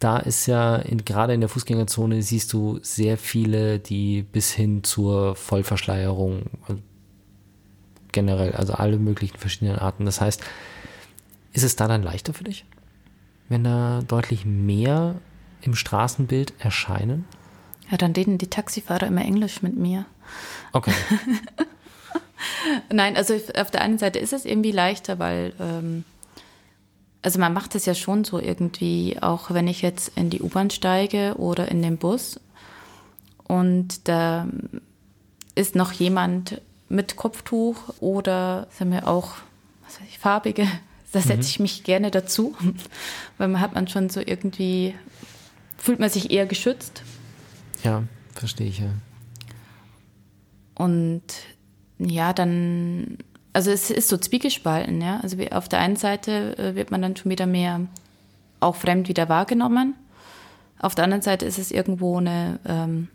[0.00, 4.84] Da ist ja in, gerade in der Fußgängerzone siehst du sehr viele, die bis hin
[4.84, 6.80] zur Vollverschleierung also
[8.12, 10.04] generell, also alle möglichen verschiedenen Arten.
[10.04, 10.42] Das heißt,
[11.52, 12.64] ist es da dann leichter für dich,
[13.48, 15.16] wenn da deutlich mehr
[15.62, 17.24] im Straßenbild erscheinen?
[17.90, 20.04] Ja, dann reden die Taxifahrer immer Englisch mit mir.
[20.72, 20.92] Okay.
[22.92, 26.04] Nein, also auf der einen Seite ist es irgendwie leichter, weil ähm,
[27.22, 30.70] also man macht es ja schon so irgendwie, auch wenn ich jetzt in die U-Bahn
[30.70, 32.40] steige oder in den Bus
[33.46, 34.46] und da
[35.54, 39.34] ist noch jemand mit Kopftuch oder sagen wir auch
[39.84, 40.66] was weiß ich, farbige,
[41.12, 42.54] da setze ich mich gerne dazu,
[43.38, 44.94] weil man hat man schon so irgendwie
[45.78, 47.02] fühlt man sich eher geschützt
[47.84, 48.02] Ja,
[48.34, 48.90] verstehe ich ja.
[50.74, 51.22] Und
[51.98, 53.18] ja, dann,
[53.52, 55.20] also es ist so zwiegespalten, ja.
[55.22, 57.80] Also auf der einen Seite äh, wird man dann schon wieder mehr
[58.60, 59.94] auch fremd wieder wahrgenommen.
[60.78, 63.08] Auf der anderen Seite ist es irgendwo eine ähm,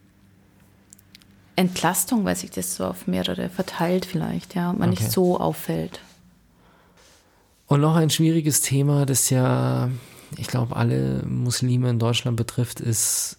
[1.55, 5.01] Entlastung, weil sich das so auf mehrere verteilt vielleicht, ja, und man Okay.
[5.03, 6.01] nicht so auffällt.
[7.67, 9.89] Und noch ein schwieriges Thema, das ja,
[10.37, 13.37] ich glaube, alle Muslime in Deutschland betrifft, ist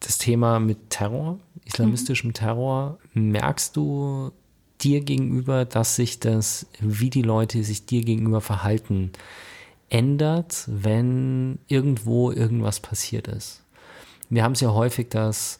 [0.00, 2.98] das Thema mit Terror, islamistischem Terror.
[3.14, 4.32] Merkst du
[4.80, 9.12] dir gegenüber, dass sich das, wie die Leute sich dir gegenüber verhalten,
[9.88, 13.62] ändert, wenn irgendwo irgendwas passiert ist?
[14.30, 15.58] Wir haben es ja häufig, dass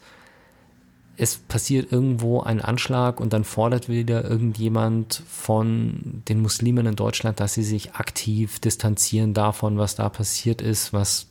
[1.18, 7.40] es passiert irgendwo ein Anschlag und dann fordert wieder irgendjemand von den Muslimen in Deutschland,
[7.40, 11.26] dass sie sich aktiv distanzieren davon, was da passiert ist, was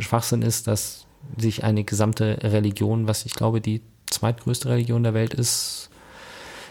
[0.00, 5.34] Schwachsinn ist, dass sich eine gesamte Religion, was ich glaube die zweitgrößte Religion der Welt
[5.34, 5.90] ist,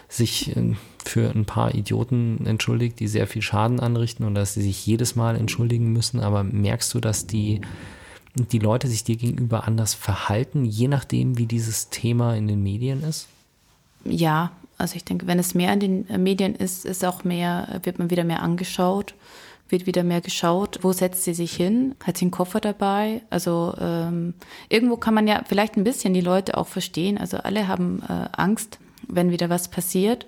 [0.08, 4.62] sich äh, für ein paar Idioten entschuldigt, die sehr viel Schaden anrichten und dass sie
[4.62, 6.20] sich jedes Mal entschuldigen müssen.
[6.20, 7.60] Aber merkst du, dass die
[8.46, 13.02] die Leute sich dir gegenüber anders verhalten, je nachdem, wie dieses Thema in den Medien
[13.02, 13.28] ist?
[14.04, 17.80] Ja, also ich denke, wenn es mehr in den äh, Medien ist, ist auch mehr,
[17.82, 19.14] wird man wieder mehr angeschaut,
[19.68, 23.74] wird wieder mehr geschaut, wo setzt sie sich hin, hat sie einen Koffer dabei, also
[23.80, 24.34] ähm,
[24.68, 28.28] irgendwo kann man ja vielleicht ein bisschen die Leute auch verstehen, also alle haben äh,
[28.32, 30.26] Angst wenn wieder was passiert.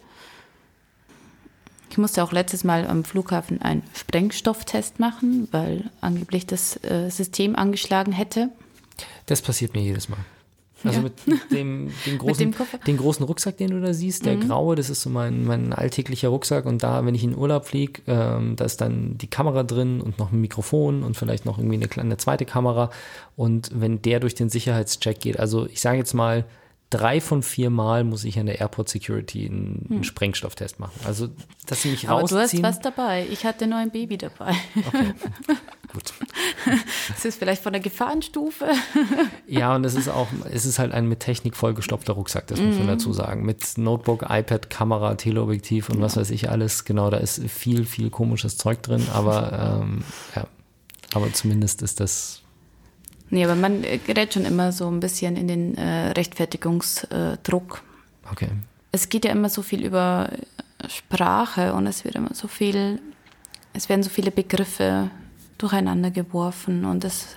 [1.90, 7.56] Ich musste auch letztes Mal am Flughafen einen Sprengstofftest machen, weil angeblich das äh, System
[7.56, 8.50] angeschlagen hätte.
[9.26, 10.18] Das passiert mir jedes Mal.
[10.84, 11.02] Also ja.
[11.02, 14.48] mit, dem, den, großen, dem den großen Rucksack, den du da siehst, der mhm.
[14.48, 16.64] graue, das ist so mein, mein alltäglicher Rucksack.
[16.64, 20.18] Und da, wenn ich in Urlaub fliege, ähm, da ist dann die Kamera drin und
[20.18, 22.90] noch ein Mikrofon und vielleicht noch irgendwie eine kleine zweite Kamera.
[23.36, 26.44] Und wenn der durch den Sicherheitscheck geht, also ich sage jetzt mal,
[26.90, 30.04] drei von vier Mal muss ich an der Airport Security einen, hm.
[30.04, 30.98] Sprengstofftest machen.
[31.04, 31.28] Also,
[31.66, 32.62] dass sie mich Aber rausziehen.
[32.62, 33.26] du hast was dabei.
[33.30, 34.54] Ich hatte nur ein Baby dabei.
[34.76, 35.14] Okay.
[35.92, 36.12] Gut.
[37.08, 38.68] Das ist vielleicht von der Gefahrenstufe.
[39.46, 42.76] Ja, und es ist auch, es ist halt ein mit Technik vollgestopfter Rucksack, das muss
[42.76, 42.90] man mhm.
[42.90, 43.44] dazu sagen.
[43.44, 46.02] Mit Notebook, iPad, Kamera, Teleobjektiv und ja.
[46.02, 46.84] was weiß ich alles.
[46.84, 50.04] Genau, da ist viel, viel komisches Zeug drin, aber ähm,
[50.36, 50.46] ja.
[51.12, 52.42] Aber zumindest ist das
[53.30, 57.82] Nee, aber man äh, gerät schon immer so ein bisschen in den äh, Rechtfertigungsdruck.
[58.30, 58.48] Okay.
[58.92, 63.00] Es geht ja immer so viel über äh, Sprache und es wird immer so viel,
[63.72, 65.10] es werden so viele Begriffe
[65.58, 67.36] durcheinander geworfen und das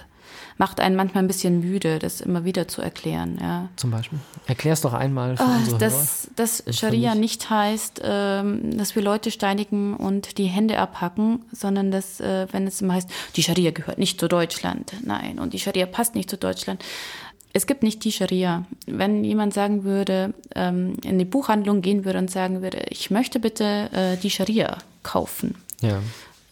[0.58, 3.38] macht einen manchmal ein bisschen müde, das immer wieder zu erklären.
[3.42, 3.70] Ja.
[3.76, 4.20] Zum Beispiel?
[4.46, 6.30] Erklär es doch einmal für oh, dass.
[6.36, 12.20] Dass Scharia nicht heißt, ähm, dass wir Leute steinigen und die Hände abhacken, sondern dass,
[12.20, 14.94] äh, wenn es immer heißt, die Scharia gehört nicht zu Deutschland.
[15.04, 16.84] Nein, und die Scharia passt nicht zu Deutschland.
[17.56, 18.66] Es gibt nicht die Scharia.
[18.88, 23.40] Wenn jemand sagen würde, ähm, in die Buchhandlung gehen würde und sagen würde, ich möchte
[23.40, 25.56] bitte äh, die Scharia kaufen.
[25.82, 26.02] Ja.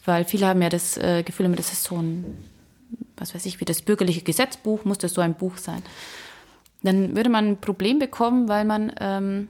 [0.06, 2.38] Weil viele haben ja das äh, Gefühl, das ist so ein
[3.22, 5.82] was weiß ich, wie das bürgerliche Gesetzbuch, muss das so ein Buch sein.
[6.84, 9.48] Dann würde man ein Problem bekommen, weil man ähm,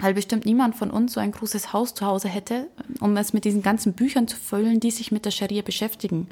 [0.00, 2.68] halt bestimmt niemand von uns so ein großes Haus zu Hause hätte,
[3.00, 6.28] um es mit diesen ganzen Büchern zu füllen, die sich mit der Scharia beschäftigen.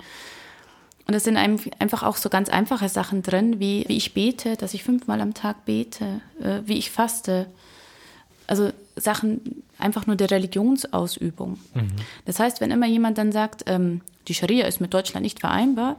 [1.06, 4.74] Und es sind einfach auch so ganz einfache Sachen drin, wie, wie ich bete, dass
[4.74, 7.46] ich fünfmal am Tag bete, äh, wie ich faste.
[8.48, 11.58] Also Sachen einfach nur der Religionsausübung.
[11.74, 11.88] Mhm.
[12.24, 15.96] Das heißt, wenn immer jemand dann sagt, ähm, die Scharia ist mit Deutschland nicht vereinbar,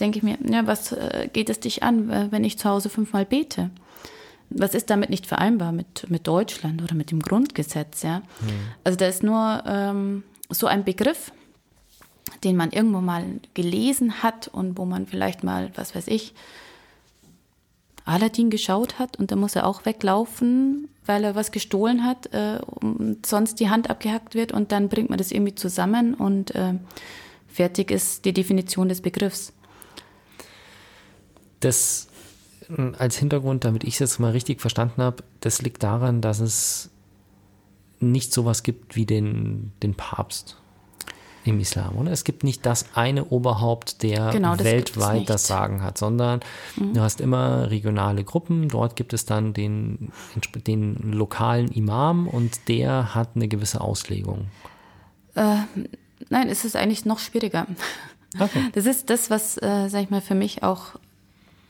[0.00, 2.88] denke ich mir, ja, was äh, geht es dich an, äh, wenn ich zu Hause
[2.88, 3.70] fünfmal bete?
[4.48, 8.02] Was ist damit nicht vereinbar mit, mit Deutschland oder mit dem Grundgesetz?
[8.02, 8.18] Ja?
[8.18, 8.24] Mhm.
[8.84, 11.32] Also da ist nur ähm, so ein Begriff,
[12.44, 16.32] den man irgendwo mal gelesen hat und wo man vielleicht mal, was weiß ich,
[18.06, 22.58] Aladdin geschaut hat und da muss er auch weglaufen, weil er was gestohlen hat äh,
[22.80, 26.74] und sonst die Hand abgehackt wird und dann bringt man das irgendwie zusammen und äh,
[27.48, 29.52] fertig ist die Definition des Begriffs.
[31.60, 32.06] Das
[32.68, 36.38] hm, als Hintergrund, damit ich es jetzt mal richtig verstanden habe, das liegt daran, dass
[36.38, 36.90] es
[37.98, 40.58] nicht sowas gibt wie den, den Papst
[41.46, 42.10] im Islam, oder?
[42.10, 46.40] Es gibt nicht das eine Oberhaupt, der genau, weltweit das Sagen hat, sondern
[46.76, 46.94] mhm.
[46.94, 48.68] du hast immer regionale Gruppen.
[48.68, 50.12] Dort gibt es dann den,
[50.66, 54.46] den lokalen Imam und der hat eine gewisse Auslegung.
[55.34, 55.56] Äh,
[56.28, 57.66] nein, es ist eigentlich noch schwieriger.
[58.38, 58.70] Okay.
[58.72, 60.98] Das ist das, was, äh, sag ich mal, für mich auch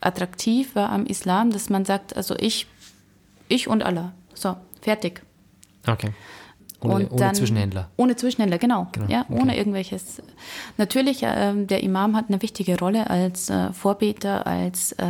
[0.01, 2.67] attraktiv war am Islam, dass man sagt, also ich,
[3.49, 4.13] ich und Allah.
[4.35, 5.23] So, fertig.
[5.87, 6.13] Okay.
[6.81, 7.91] Ohne, ohne dann, Zwischenhändler.
[7.97, 8.89] Ohne Zwischenhändler, genau.
[8.93, 9.07] genau.
[9.09, 9.41] Ja, okay.
[9.41, 10.23] ohne irgendwelches.
[10.77, 15.05] Natürlich, äh, der Imam hat eine wichtige Rolle als äh, Vorbeter, als, äh,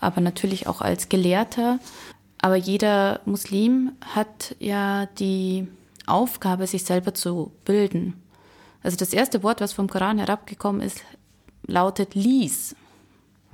[0.00, 1.78] aber natürlich auch als Gelehrter.
[2.38, 5.66] Aber jeder Muslim hat ja die
[6.06, 8.22] Aufgabe, sich selber zu bilden.
[8.82, 11.00] Also das erste Wort, was vom Koran herabgekommen ist,
[11.66, 12.76] lautet lies.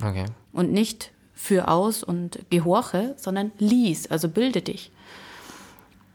[0.03, 0.25] Okay.
[0.51, 4.91] Und nicht für aus und gehorche, sondern lies, also bilde dich.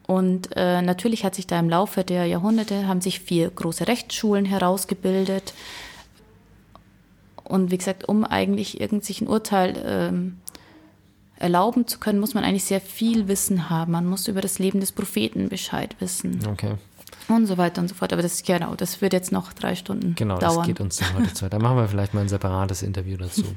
[0.07, 4.45] Und äh, natürlich hat sich da im Laufe der Jahrhunderte haben sich vier große Rechtsschulen
[4.45, 5.53] herausgebildet.
[7.43, 10.39] Und wie gesagt, um eigentlich irgend sich ein Urteil ähm,
[11.39, 13.93] erlauben zu können, muss man eigentlich sehr viel Wissen haben.
[13.93, 16.41] Man muss über das Leben des Propheten Bescheid wissen.
[16.49, 16.75] Okay.
[17.29, 18.13] Und so weiter und so fort.
[18.13, 20.51] Aber das genau, das wird jetzt noch drei Stunden genau, dauern.
[20.51, 21.53] Genau, das geht uns dann heute Zeit.
[21.53, 23.45] Da machen wir vielleicht mal ein separates Interview dazu.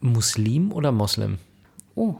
[0.00, 1.38] Muslim oder Moslem?
[1.94, 2.16] Oh,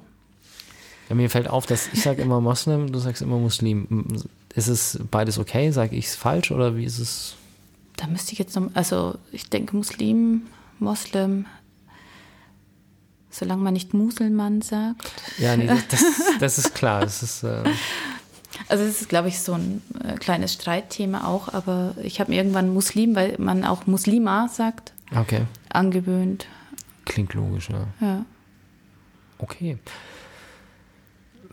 [1.08, 4.06] ja, mir fällt auf, dass ich sage immer Moslem, du sagst immer Muslim.
[4.54, 5.70] Ist es beides okay?
[5.70, 7.34] Sage ich es falsch oder wie ist es?
[7.96, 10.42] Da müsste ich jetzt noch, also ich denke Muslim,
[10.78, 11.46] Moslem,
[13.30, 15.12] solange man nicht Muselmann sagt.
[15.38, 16.04] Ja, nee, das,
[16.40, 17.00] das ist klar.
[17.00, 17.64] Das ist, äh
[18.68, 22.36] also das ist, glaube ich, so ein äh, kleines Streitthema auch, aber ich habe mir
[22.36, 25.42] irgendwann Muslim, weil man auch Muslima sagt, okay.
[25.70, 26.46] angewöhnt.
[27.04, 27.86] Klingt logisch, ja.
[28.00, 28.24] Ja.
[29.38, 29.78] Okay.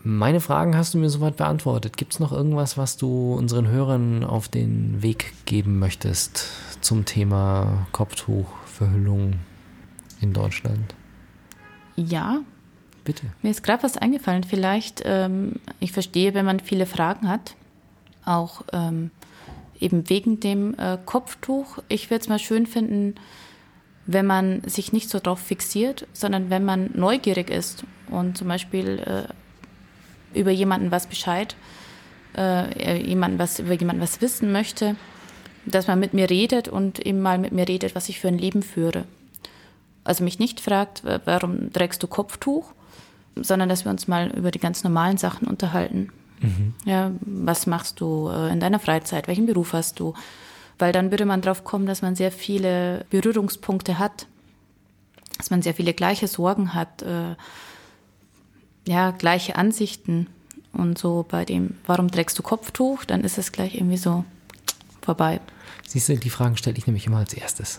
[0.02, 1.96] Meine Fragen hast du mir soweit beantwortet.
[1.96, 6.46] Gibt es noch irgendwas, was du unseren Hörern auf den Weg geben möchtest
[6.80, 9.34] zum Thema Kopftuchverhüllung
[10.20, 10.94] in Deutschland?
[11.96, 12.40] Ja,
[13.04, 13.26] Bitte.
[13.42, 14.44] Mir ist gerade was eingefallen.
[14.44, 17.56] Vielleicht, ähm, ich verstehe, wenn man viele Fragen hat,
[18.24, 19.10] auch ähm,
[19.78, 21.78] eben wegen dem äh, Kopftuch.
[21.88, 23.14] Ich würde es mal schön finden,
[24.06, 28.98] wenn man sich nicht so drauf fixiert, sondern wenn man neugierig ist und zum Beispiel
[28.98, 29.32] äh,
[30.34, 31.56] über jemanden was Bescheid,
[32.36, 34.96] äh, jemanden was, über jemanden was wissen möchte,
[35.66, 38.38] dass man mit mir redet und eben mal mit mir redet, was ich für ein
[38.38, 39.04] Leben führe.
[40.04, 42.72] Also mich nicht fragt, warum trägst du Kopftuch,
[43.36, 46.10] sondern dass wir uns mal über die ganz normalen Sachen unterhalten.
[46.40, 46.74] Mhm.
[46.84, 49.28] Ja, was machst du äh, in deiner Freizeit?
[49.28, 50.14] Welchen Beruf hast du?
[50.78, 54.26] Weil dann würde man drauf kommen, dass man sehr viele Berührungspunkte hat,
[55.36, 57.34] dass man sehr viele gleiche Sorgen hat, äh,
[58.90, 60.26] ja, gleiche Ansichten.
[60.72, 64.24] Und so bei dem, warum trägst du Kopftuch, dann ist es gleich irgendwie so
[65.00, 65.40] vorbei.
[65.86, 67.78] Siehst du, die Fragen stelle ich nämlich immer als erstes.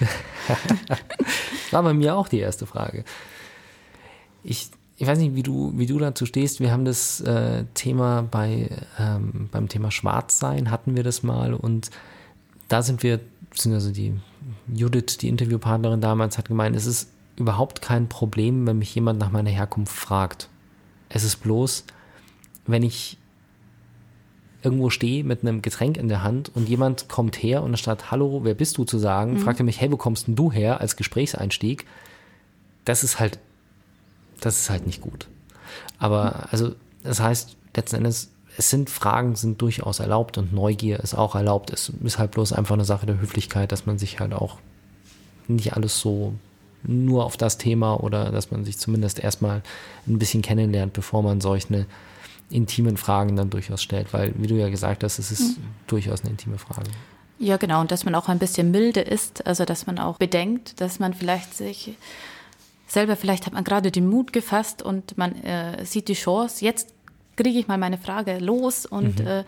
[1.70, 3.04] War bei mir auch die erste Frage.
[4.44, 6.60] Ich ich weiß nicht, wie du, wie du dazu stehst.
[6.60, 11.90] Wir haben das äh, Thema bei, ähm, beim Thema Schwarzsein hatten wir das mal und
[12.68, 13.18] da sind wir,
[13.66, 14.14] also die
[14.72, 19.30] Judith, die Interviewpartnerin damals, hat gemeint, es ist überhaupt kein Problem, wenn mich jemand nach
[19.30, 20.48] meiner Herkunft fragt.
[21.08, 21.84] Es ist bloß,
[22.66, 23.18] wenn ich
[24.62, 28.40] irgendwo stehe mit einem Getränk in der Hand und jemand kommt her und anstatt Hallo,
[28.44, 29.38] wer bist du zu sagen, mhm.
[29.38, 31.84] fragt er mich, hey, wo kommst denn du her als Gesprächseinstieg?
[32.84, 33.40] Das ist halt
[34.44, 35.28] das ist halt nicht gut.
[35.98, 41.14] Aber also, das heißt, letzten Endes, es sind Fragen, sind durchaus erlaubt und Neugier ist
[41.14, 41.70] auch erlaubt.
[41.70, 44.58] Es ist halt bloß einfach eine Sache der Höflichkeit, dass man sich halt auch
[45.48, 46.34] nicht alles so
[46.84, 49.62] nur auf das Thema oder dass man sich zumindest erstmal
[50.06, 51.86] ein bisschen kennenlernt, bevor man solche
[52.50, 54.12] intimen Fragen dann durchaus stellt.
[54.12, 55.64] Weil, wie du ja gesagt hast, es ist mhm.
[55.86, 56.90] durchaus eine intime Frage.
[57.38, 57.80] Ja, genau.
[57.80, 61.14] Und dass man auch ein bisschen milde ist, also dass man auch bedenkt, dass man
[61.14, 61.96] vielleicht sich
[62.86, 66.92] selber, vielleicht hat man gerade den Mut gefasst und man äh, sieht die Chance, jetzt
[67.36, 69.26] kriege ich mal meine Frage los und mhm.
[69.26, 69.44] äh,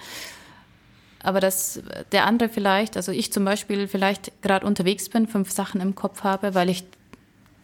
[1.22, 1.80] aber dass
[2.12, 6.22] der andere vielleicht, also ich zum Beispiel vielleicht gerade unterwegs bin, fünf Sachen im Kopf
[6.22, 6.84] habe, weil ich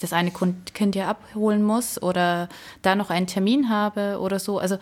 [0.00, 2.48] das eine Kind ja abholen muss oder
[2.82, 4.58] da noch einen Termin habe oder so.
[4.58, 4.78] Also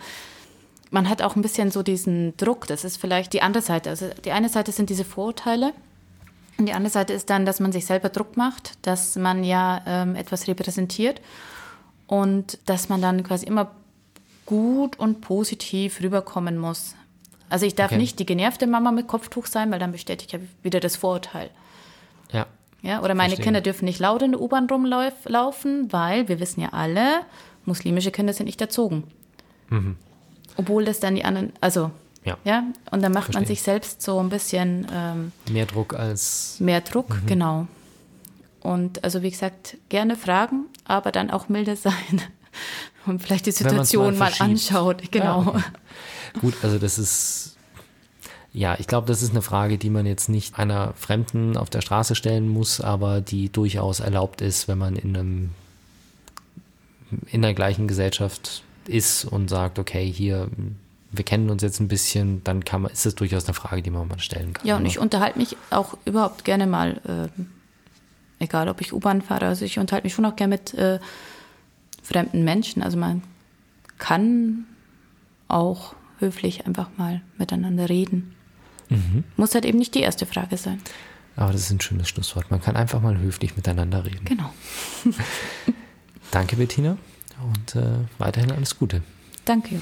[0.91, 2.67] man hat auch ein bisschen so diesen Druck.
[2.67, 3.89] Das ist vielleicht die andere Seite.
[3.89, 5.73] Also die eine Seite sind diese Vorurteile
[6.57, 9.81] und die andere Seite ist dann, dass man sich selber Druck macht, dass man ja
[9.85, 11.21] ähm, etwas repräsentiert
[12.07, 13.71] und dass man dann quasi immer
[14.45, 16.95] gut und positiv rüberkommen muss.
[17.49, 17.99] Also ich darf okay.
[17.99, 21.49] nicht die genervte Mama mit Kopftuch sein, weil dann bestätigt ja wieder das Vorurteil.
[22.81, 23.01] Ja.
[23.01, 23.45] Oder meine Verstehen.
[23.45, 27.21] Kinder dürfen nicht laut in der U-Bahn rumlaufen, weil wir wissen ja alle,
[27.65, 29.03] muslimische Kinder sind nicht erzogen.
[29.69, 29.97] Mhm.
[30.55, 31.91] Obwohl das dann die anderen, also
[32.23, 32.37] ja.
[32.43, 32.63] ja?
[32.91, 33.41] Und dann macht Verstehe.
[33.41, 36.57] man sich selbst so ein bisschen ähm, mehr Druck als.
[36.59, 37.25] Mehr Druck, mhm.
[37.25, 37.67] genau.
[38.61, 42.21] Und also wie gesagt, gerne fragen, aber dann auch milde sein
[43.05, 45.11] und vielleicht die Situation mal, mal, anschaut.
[45.11, 45.43] Genau.
[45.43, 45.63] Ja, okay.
[46.41, 47.55] Gut, also das ist.
[48.59, 51.79] Ja, ich glaube, das ist eine Frage, die man jetzt nicht einer Fremden auf der
[51.79, 55.49] Straße stellen muss, aber die durchaus erlaubt ist, wenn man in einem
[57.27, 60.49] in der gleichen Gesellschaft ist und sagt, okay, hier
[61.09, 63.91] wir kennen uns jetzt ein bisschen, dann kann man, ist das durchaus eine Frage, die
[63.91, 64.67] man mal stellen kann.
[64.67, 69.45] Ja, und ich unterhalte mich auch überhaupt gerne mal, äh, egal ob ich U-Bahn fahre,
[69.45, 70.99] also ich unterhalte mich schon auch gerne mit äh,
[72.03, 72.83] fremden Menschen.
[72.83, 73.23] Also man
[73.99, 74.65] kann
[75.47, 78.35] auch höflich einfach mal miteinander reden.
[78.89, 79.23] Mhm.
[79.37, 80.81] Muss halt eben nicht die erste Frage sein.
[81.35, 82.51] Aber das ist ein schönes Schlusswort.
[82.51, 84.25] Man kann einfach mal höflich miteinander reden.
[84.25, 84.53] Genau.
[86.31, 86.97] Danke, Bettina.
[87.41, 89.01] Und äh, weiterhin alles Gute.
[89.45, 89.81] Danke.